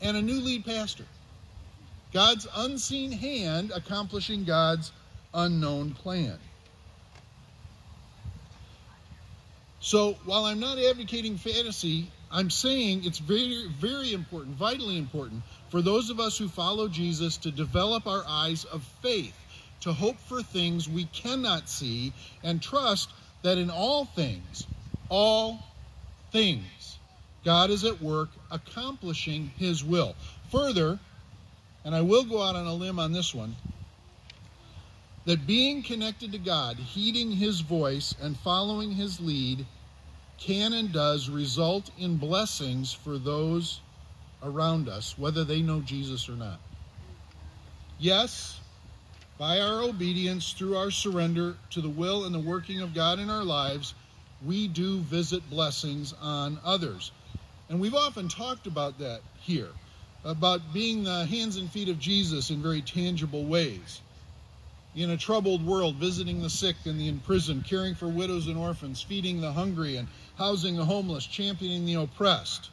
and 0.00 0.16
a 0.16 0.22
new 0.22 0.40
lead 0.40 0.64
pastor. 0.64 1.04
God's 2.12 2.46
unseen 2.56 3.12
hand 3.12 3.70
accomplishing 3.74 4.44
God's 4.44 4.92
unknown 5.34 5.92
plan. 5.92 6.38
So 9.80 10.14
while 10.24 10.44
I'm 10.44 10.60
not 10.60 10.78
advocating 10.78 11.36
fantasy, 11.36 12.10
I'm 12.32 12.50
saying 12.50 13.02
it's 13.04 13.18
very, 13.18 13.66
very 13.80 14.12
important, 14.12 14.56
vitally 14.56 14.98
important 14.98 15.42
for 15.68 15.82
those 15.82 16.10
of 16.10 16.20
us 16.20 16.38
who 16.38 16.48
follow 16.48 16.86
Jesus 16.86 17.36
to 17.38 17.50
develop 17.50 18.06
our 18.06 18.24
eyes 18.26 18.64
of 18.64 18.84
faith, 19.02 19.34
to 19.80 19.92
hope 19.92 20.16
for 20.16 20.42
things 20.42 20.88
we 20.88 21.06
cannot 21.06 21.68
see, 21.68 22.12
and 22.44 22.62
trust 22.62 23.10
that 23.42 23.58
in 23.58 23.70
all 23.70 24.04
things, 24.04 24.66
all 25.08 25.60
things, 26.30 26.98
God 27.44 27.70
is 27.70 27.84
at 27.84 28.00
work 28.00 28.28
accomplishing 28.50 29.50
his 29.58 29.82
will. 29.82 30.14
Further, 30.50 31.00
and 31.84 31.94
I 31.94 32.02
will 32.02 32.24
go 32.24 32.42
out 32.42 32.54
on 32.54 32.66
a 32.66 32.74
limb 32.74 33.00
on 33.00 33.12
this 33.12 33.34
one, 33.34 33.56
that 35.24 35.46
being 35.46 35.82
connected 35.82 36.32
to 36.32 36.38
God, 36.38 36.76
heeding 36.76 37.32
his 37.32 37.60
voice, 37.60 38.14
and 38.22 38.36
following 38.38 38.92
his 38.92 39.20
lead 39.20 39.66
can 40.40 40.72
and 40.72 40.90
does 40.90 41.28
result 41.28 41.90
in 41.98 42.16
blessings 42.16 42.92
for 42.92 43.18
those 43.18 43.80
around 44.42 44.88
us, 44.88 45.16
whether 45.18 45.44
they 45.44 45.60
know 45.60 45.80
Jesus 45.80 46.28
or 46.28 46.32
not. 46.32 46.58
Yes, 47.98 48.58
by 49.38 49.60
our 49.60 49.82
obedience, 49.82 50.52
through 50.52 50.76
our 50.76 50.90
surrender 50.90 51.56
to 51.70 51.82
the 51.82 51.88
will 51.88 52.24
and 52.24 52.34
the 52.34 52.40
working 52.40 52.80
of 52.80 52.94
God 52.94 53.18
in 53.18 53.28
our 53.28 53.44
lives, 53.44 53.94
we 54.44 54.66
do 54.66 55.00
visit 55.00 55.48
blessings 55.50 56.14
on 56.22 56.58
others. 56.64 57.12
And 57.68 57.78
we've 57.78 57.94
often 57.94 58.28
talked 58.28 58.66
about 58.66 58.98
that 58.98 59.20
here, 59.40 59.68
about 60.24 60.72
being 60.72 61.04
the 61.04 61.26
hands 61.26 61.56
and 61.56 61.70
feet 61.70 61.90
of 61.90 61.98
Jesus 61.98 62.48
in 62.48 62.62
very 62.62 62.80
tangible 62.80 63.44
ways 63.44 64.00
in 64.94 65.10
a 65.10 65.16
troubled 65.16 65.64
world, 65.64 65.94
visiting 65.96 66.42
the 66.42 66.50
sick 66.50 66.74
and 66.84 66.98
the 66.98 67.08
imprisoned, 67.08 67.64
caring 67.64 67.94
for 67.94 68.08
widows 68.08 68.48
and 68.48 68.56
orphans, 68.56 69.00
feeding 69.00 69.40
the 69.40 69.52
hungry 69.52 69.96
and 69.96 70.08
housing 70.40 70.74
the 70.74 70.84
homeless, 70.86 71.26
championing 71.26 71.84
the 71.84 71.92
oppressed, 71.92 72.70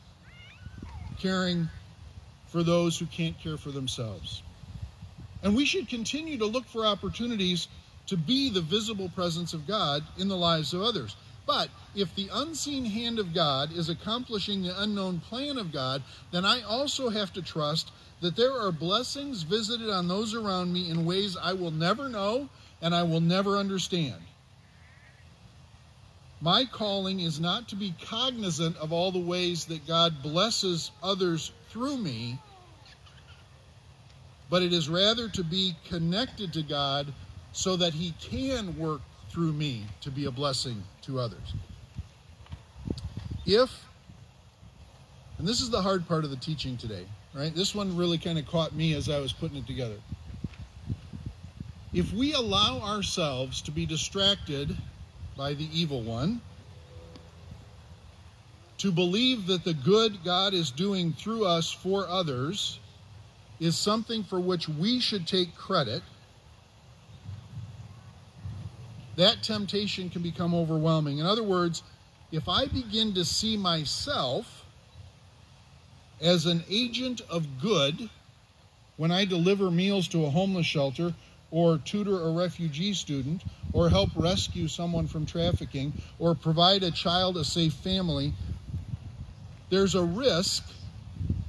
caring 1.20 1.68
for 2.48 2.64
those 2.64 2.98
who 2.98 3.06
can't 3.08 3.38
care 3.42 3.58
for 3.58 3.72
themselves. 3.72 4.42
And 5.44 5.54
we 5.54 5.66
should 5.66 5.90
continue 5.90 6.38
to 6.38 6.46
look 6.46 6.66
for 6.66 6.86
opportunities 6.86 7.68
to 8.06 8.16
be 8.16 8.50
the 8.50 8.62
visible 8.62 9.10
presence 9.10 9.54
of 9.54 9.68
God 9.68 10.02
in 10.18 10.30
the 10.30 10.38
lives 10.38 10.74
of 10.74 10.82
others. 10.82 11.18
But 11.46 11.68
if 11.94 12.16
the 12.16 12.30
unseen 12.32 12.86
hand 12.86 13.20
of 13.20 13.34
God 13.34 13.74
is 13.74 13.90
accomplishing 13.90 14.64
the 14.64 14.82
unknown 14.82 15.20
plan 15.20 15.58
of 15.58 15.74
God, 15.74 16.02
then 16.32 16.46
I 16.46 16.62
also 16.62 17.10
have 17.10 17.34
to 17.34 17.42
trust 17.42 17.92
that 18.22 18.38
there 18.38 18.58
are 18.58 18.72
blessings 18.72 19.42
visited 19.42 19.90
on 19.90 20.08
those 20.08 20.34
around 20.34 20.72
me 20.72 20.90
in 20.90 21.04
ways 21.04 21.36
I 21.36 21.52
will 21.52 21.72
never 21.72 22.08
know 22.08 22.48
and 22.82 22.96
I 22.96 23.04
will 23.04 23.20
never 23.20 23.58
understand. 23.58 24.22
My 26.40 26.66
calling 26.66 27.20
is 27.20 27.40
not 27.40 27.68
to 27.70 27.76
be 27.76 27.96
cognizant 28.02 28.78
of 28.78 28.94
all 28.94 29.12
the 29.12 29.20
ways 29.20 29.66
that 29.66 29.88
God 29.88 30.22
blesses 30.22 30.92
others 31.02 31.52
through 31.70 31.98
me, 31.98 32.38
but 34.50 34.62
it 34.62 34.72
is 34.72 34.88
rather 34.88 35.30
to 35.30 35.44
be 35.44 35.76
connected 35.88 36.54
to 36.54 36.62
God 36.62 37.12
so 37.54 37.76
that 37.78 37.94
He 37.94 38.14
can 38.20 38.78
work 38.78 39.02
through 39.30 39.54
me 39.54 39.86
to 40.02 40.12
be 40.12 40.26
a 40.26 40.32
blessing 40.32 40.84
to 41.04 41.20
others. 41.20 41.54
If, 43.46 43.86
and 45.40 45.48
this 45.48 45.60
is 45.60 45.72
the 45.72 45.82
hard 45.82 46.08
part 46.08 46.24
of 46.24 46.30
the 46.30 46.38
teaching 46.38 46.78
today, 46.78 47.08
right? 47.34 47.54
This 47.54 47.74
one 47.74 47.98
really 47.98 48.20
kind 48.20 48.38
of 48.38 48.46
caught 48.46 48.76
me 48.76 48.94
as 48.94 49.10
I 49.10 49.20
was 49.20 49.34
putting 49.34 49.58
it 49.58 49.66
together. 49.66 49.98
If 51.94 52.14
we 52.14 52.34
allow 52.34 52.80
ourselves 52.80 53.62
to 53.64 53.72
be 53.72 53.88
distracted 53.88 54.78
by 55.38 55.54
the 55.54 55.70
evil 55.72 56.02
one, 56.02 56.42
to 58.80 58.92
believe 58.92 59.48
that 59.48 59.64
the 59.64 59.74
good 59.74 60.24
God 60.24 60.54
is 60.54 60.72
doing 60.72 61.14
through 61.14 61.46
us 61.46 61.72
for 61.72 62.08
others 62.08 62.80
is 63.60 63.76
something 63.78 64.24
for 64.24 64.40
which 64.40 64.68
we 64.68 65.00
should 65.00 65.28
take 65.28 65.56
credit, 65.56 66.04
that 69.16 69.42
temptation 69.42 70.10
can 70.10 70.22
become 70.22 70.54
overwhelming. 70.54 71.18
In 71.18 71.26
other 71.26 71.44
words, 71.44 71.82
if 72.32 72.48
I 72.48 72.66
begin 72.66 73.14
to 73.16 73.26
see 73.26 73.58
myself 73.58 74.66
as 76.22 76.46
an 76.46 76.64
agent 76.70 77.22
of 77.30 77.60
good 77.60 78.10
when 78.98 79.12
I 79.12 79.26
deliver 79.26 79.72
meals 79.72 80.08
to 80.10 80.26
a 80.26 80.30
homeless 80.30 80.66
shelter 80.66 81.14
or 81.52 81.78
tutor 81.78 82.24
a 82.24 82.32
refugee 82.32 82.94
student 82.94 83.44
or 83.74 83.90
help 83.90 84.10
rescue 84.16 84.68
someone 84.68 85.08
from 85.08 85.26
trafficking 85.26 85.94
or 86.20 86.36
provide 86.36 86.84
a 86.84 86.92
child 86.92 87.38
a 87.38 87.44
safe 87.44 87.74
family, 87.74 88.34
there's 89.70 89.96
a 89.96 90.04
risk, 90.04 90.64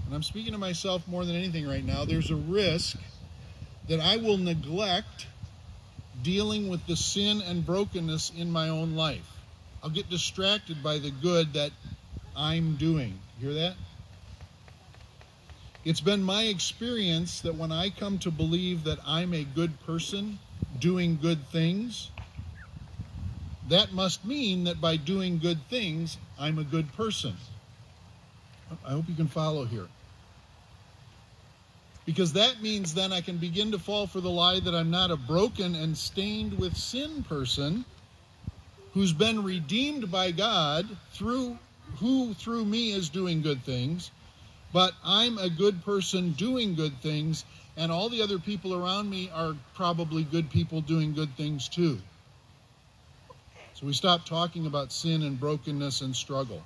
and 0.06 0.14
I'm 0.14 0.22
speaking 0.22 0.52
to 0.52 0.58
myself 0.58 1.06
more 1.06 1.24
than 1.24 1.37
anything 1.37 1.66
right 1.66 1.84
now, 1.84 2.04
there's 2.04 2.30
a 2.30 2.37
risk 2.37 2.96
that 3.88 4.00
I 4.00 4.16
will 4.16 4.37
neglect 4.37 5.26
dealing 6.22 6.68
with 6.68 6.84
the 6.87 6.96
sin 6.96 7.40
and 7.42 7.64
brokenness 7.64 8.32
in 8.37 8.50
my 8.50 8.68
own 8.68 8.96
life. 8.96 9.26
I'll 9.82 9.90
get 9.90 10.11
distracted 10.11 10.82
by 10.82 10.98
the 10.98 11.11
good 11.11 11.52
that 11.54 11.70
I'm 12.37 12.76
doing. 12.76 13.18
Hear 13.40 13.54
that? 13.54 13.74
It's 15.88 16.03
been 16.03 16.22
my 16.22 16.42
experience 16.42 17.40
that 17.40 17.55
when 17.55 17.72
I 17.72 17.88
come 17.88 18.18
to 18.18 18.31
believe 18.31 18.85
that 18.85 18.98
I'm 19.07 19.33
a 19.33 19.42
good 19.42 19.72
person 19.87 20.38
doing 20.79 21.16
good 21.16 21.48
things, 21.48 22.11
that 23.70 23.94
must 23.94 24.22
mean 24.22 24.64
that 24.64 24.83
by 24.83 24.96
doing 24.96 25.38
good 25.38 25.66
things, 25.70 26.18
I'm 26.38 26.59
a 26.59 26.62
good 26.62 26.92
person. 26.92 27.38
I 28.85 28.90
hope 28.90 29.09
you 29.09 29.14
can 29.14 29.29
follow 29.29 29.64
here. 29.64 29.88
Because 32.05 32.35
that 32.35 32.61
means 32.61 32.92
then 32.92 33.11
I 33.11 33.22
can 33.22 33.38
begin 33.38 33.72
to 33.72 33.79
fall 33.79 34.07
for 34.07 34.20
the 34.20 34.29
lie 34.29 34.61
that 34.61 34.74
I'm 34.74 34.90
not 34.90 35.11
a 35.11 35.16
broken 35.16 35.74
and 35.74 35.96
stained 35.96 36.59
with 36.59 36.77
sin 36.77 37.22
person 37.22 37.87
who's 38.92 39.14
been 39.14 39.42
redeemed 39.42 40.11
by 40.11 40.33
God 40.33 40.87
through 41.14 41.59
who 41.96 42.35
through 42.35 42.66
me 42.66 42.92
is 42.92 43.09
doing 43.09 43.40
good 43.40 43.64
things 43.64 44.11
but 44.72 44.92
I'm 45.04 45.38
a 45.38 45.48
good 45.48 45.85
person 45.85 46.33
doing 46.33 46.74
good 46.74 47.00
things, 47.00 47.44
and 47.76 47.90
all 47.90 48.09
the 48.09 48.22
other 48.22 48.38
people 48.38 48.74
around 48.74 49.09
me 49.09 49.31
are 49.33 49.57
probably 49.74 50.24
good 50.24 50.50
people 50.50 50.81
doing 50.81 51.14
good 51.14 51.37
things 51.37 51.68
too. 51.68 51.98
So 53.74 53.87
we 53.87 53.92
stop 53.92 54.26
talking 54.26 54.66
about 54.66 54.92
sin 54.92 55.22
and 55.22 55.38
brokenness 55.38 56.00
and 56.00 56.14
struggle. 56.14 56.62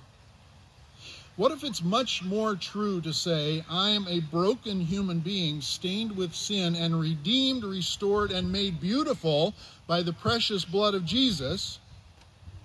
What 1.36 1.52
if 1.52 1.64
it's 1.64 1.82
much 1.82 2.22
more 2.22 2.54
true 2.54 3.00
to 3.02 3.12
say, 3.12 3.64
I 3.68 3.90
am 3.90 4.06
a 4.08 4.20
broken 4.20 4.80
human 4.80 5.20
being 5.20 5.60
stained 5.60 6.16
with 6.16 6.34
sin 6.34 6.76
and 6.76 7.00
redeemed, 7.00 7.64
restored, 7.64 8.32
and 8.32 8.52
made 8.52 8.80
beautiful 8.80 9.54
by 9.86 10.02
the 10.02 10.12
precious 10.12 10.64
blood 10.64 10.94
of 10.94 11.06
Jesus? 11.06 11.78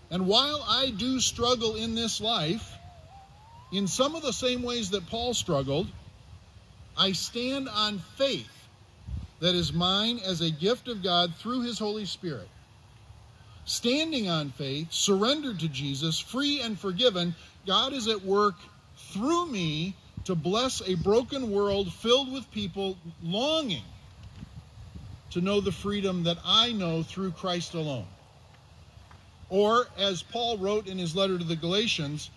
And 0.10 0.28
while 0.28 0.66
I 0.68 0.90
do 0.90 1.20
struggle 1.20 1.76
in 1.76 1.96
this 1.96 2.20
life, 2.22 2.77
in 3.72 3.88
some 3.88 4.16
of 4.16 4.22
the 4.22 4.34
same 4.34 4.64
ways 4.64 4.92
that 4.92 5.08
Paul 5.08 5.34
struggled, 5.34 5.88
I 6.98 7.12
stand 7.12 7.70
on 7.70 8.00
faith 8.18 8.50
that 9.40 9.56
is 9.56 9.72
mine 9.72 10.20
as 10.26 10.42
a 10.42 10.50
gift 10.50 10.88
of 10.88 11.04
God 11.04 11.36
through 11.36 11.62
his 11.62 11.78
Holy 11.78 12.06
Spirit. 12.06 12.48
Standing 13.66 14.30
on 14.30 14.50
faith, 14.52 14.92
surrendered 14.92 15.60
to 15.60 15.68
Jesus, 15.68 16.20
free 16.20 16.62
and 16.62 16.80
forgiven, 16.80 17.36
God 17.66 17.94
is 17.94 18.08
at 18.08 18.24
work 18.24 18.56
through 19.12 19.52
me 19.52 19.94
to 20.26 20.36
bless 20.36 20.82
a 20.82 20.96
broken 20.96 21.52
world 21.52 21.92
filled 21.92 22.32
with 22.32 22.50
people 22.52 22.98
longing 23.22 23.84
to 25.32 25.42
know 25.42 25.60
the 25.60 25.72
freedom 25.72 26.24
that 26.24 26.38
I 26.46 26.72
know 26.72 27.04
through 27.04 27.32
Christ 27.32 27.74
alone. 27.74 28.08
Or, 29.50 29.88
as 29.98 30.24
Paul 30.24 30.58
wrote 30.58 30.88
in 30.88 30.98
his 30.98 31.16
letter 31.16 31.38
to 31.38 31.44
the 31.44 31.56
Galatians, 31.56 32.30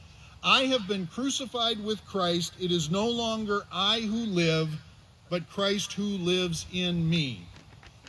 I 0.43 0.65
have 0.65 0.89
been 0.89 1.07
crucified 1.07 1.83
with 1.85 2.05
Christ. 2.07 2.55
It 2.59 2.73
is 2.73 2.91
no 2.91 3.09
longer 3.09 3.67
I 3.71 4.01
who 4.01 4.25
live, 4.25 4.71
but 5.29 5.51
Christ 5.51 5.93
who 5.93 6.03
lives 6.03 6.67
in 6.73 7.09
me. 7.09 7.47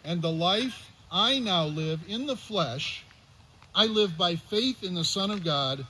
And 0.06 0.22
the 0.22 0.32
life 0.32 0.92
I 1.12 1.40
now 1.40 1.66
live 1.66 2.00
in 2.08 2.26
the 2.26 2.38
flesh, 2.38 3.04
I 3.76 3.86
live 3.86 4.18
by 4.18 4.36
faith 4.38 4.84
in 4.84 4.94
the 4.94 5.04
Son 5.04 5.30
of 5.30 5.44
God, 5.44 5.86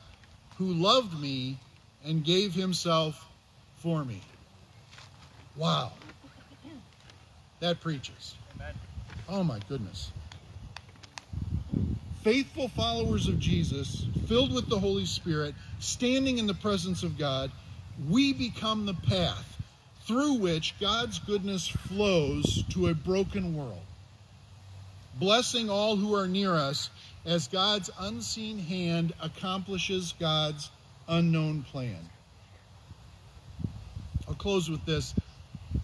who 0.57 0.73
loved 0.73 1.19
me 1.19 1.59
and 2.03 2.23
gave 2.23 2.53
himself 2.53 3.27
for 3.77 4.03
me. 4.03 4.21
Wow. 5.55 5.91
That 7.59 7.79
preaches. 7.79 8.35
Amen. 8.55 8.73
Oh 9.29 9.43
my 9.43 9.59
goodness. 9.69 10.11
Faithful 12.23 12.67
followers 12.67 13.27
of 13.27 13.39
Jesus, 13.39 14.05
filled 14.27 14.53
with 14.53 14.69
the 14.69 14.79
Holy 14.79 15.05
Spirit, 15.05 15.55
standing 15.79 16.37
in 16.37 16.45
the 16.45 16.53
presence 16.53 17.01
of 17.01 17.17
God, 17.17 17.51
we 18.09 18.31
become 18.31 18.85
the 18.85 18.93
path 18.93 19.57
through 20.05 20.35
which 20.35 20.75
God's 20.79 21.17
goodness 21.19 21.67
flows 21.67 22.63
to 22.69 22.89
a 22.89 22.93
broken 22.93 23.55
world, 23.55 23.81
blessing 25.19 25.69
all 25.69 25.95
who 25.95 26.13
are 26.13 26.27
near 26.27 26.53
us 26.53 26.91
as 27.25 27.47
God's 27.47 27.89
unseen 27.99 28.59
hand 28.59 29.13
accomplishes 29.21 30.13
God's 30.19 30.69
unknown 31.07 31.63
plan. 31.63 32.09
I'll 34.27 34.35
close 34.35 34.69
with 34.69 34.85
this. 34.85 35.15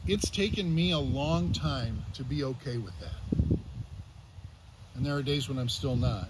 It's 0.07 0.29
taken 0.29 0.73
me 0.73 0.91
a 0.91 0.99
long 0.99 1.51
time 1.51 2.05
to 2.13 2.23
be 2.23 2.43
okay 2.43 2.77
with 2.77 2.93
that. 2.99 3.26
And 4.97 5.05
there 5.05 5.15
are 5.15 5.21
days 5.21 5.47
when 5.47 5.59
I'm 5.59 5.69
still 5.69 5.95
not. 5.95 6.27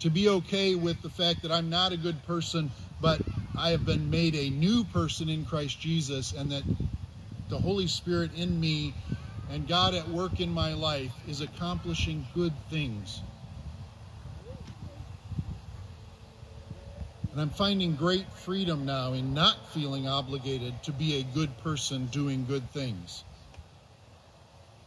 To 0.00 0.10
be 0.10 0.28
okay 0.28 0.74
with 0.74 1.00
the 1.00 1.08
fact 1.08 1.42
that 1.42 1.52
I'm 1.52 1.70
not 1.70 1.92
a 1.92 1.96
good 1.96 2.20
person, 2.26 2.72
but 3.00 3.20
I 3.56 3.70
have 3.70 3.86
been 3.86 4.10
made 4.10 4.34
a 4.34 4.50
new 4.50 4.84
person 4.84 5.28
in 5.28 5.44
Christ 5.44 5.80
Jesus, 5.80 6.32
and 6.32 6.50
that 6.50 6.64
the 7.48 7.58
Holy 7.58 7.86
Spirit 7.86 8.32
in 8.36 8.60
me 8.60 8.92
and 9.48 9.68
God 9.68 9.94
at 9.94 10.08
work 10.08 10.40
in 10.40 10.50
my 10.50 10.74
life 10.74 11.12
is 11.28 11.40
accomplishing 11.40 12.26
good 12.34 12.52
things. 12.68 13.22
And 17.30 17.40
I'm 17.40 17.50
finding 17.50 17.94
great 17.94 18.26
freedom 18.32 18.84
now 18.86 19.12
in 19.12 19.34
not 19.34 19.56
feeling 19.72 20.08
obligated 20.08 20.82
to 20.84 20.92
be 20.92 21.18
a 21.18 21.22
good 21.22 21.56
person 21.58 22.06
doing 22.06 22.44
good 22.44 22.68
things. 22.72 23.22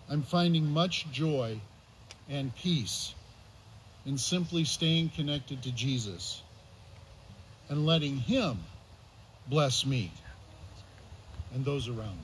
I'm 0.09 0.23
finding 0.23 0.71
much 0.71 1.09
joy 1.11 1.61
and 2.29 2.55
peace 2.55 3.13
in 4.05 4.17
simply 4.17 4.63
staying 4.63 5.09
connected 5.09 5.63
to 5.63 5.71
Jesus 5.71 6.41
and 7.69 7.85
letting 7.85 8.17
Him 8.17 8.59
bless 9.47 9.85
me 9.85 10.11
and 11.53 11.65
those 11.65 11.87
around 11.87 12.17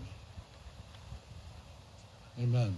me. 2.38 2.44
Amen. 2.44 2.78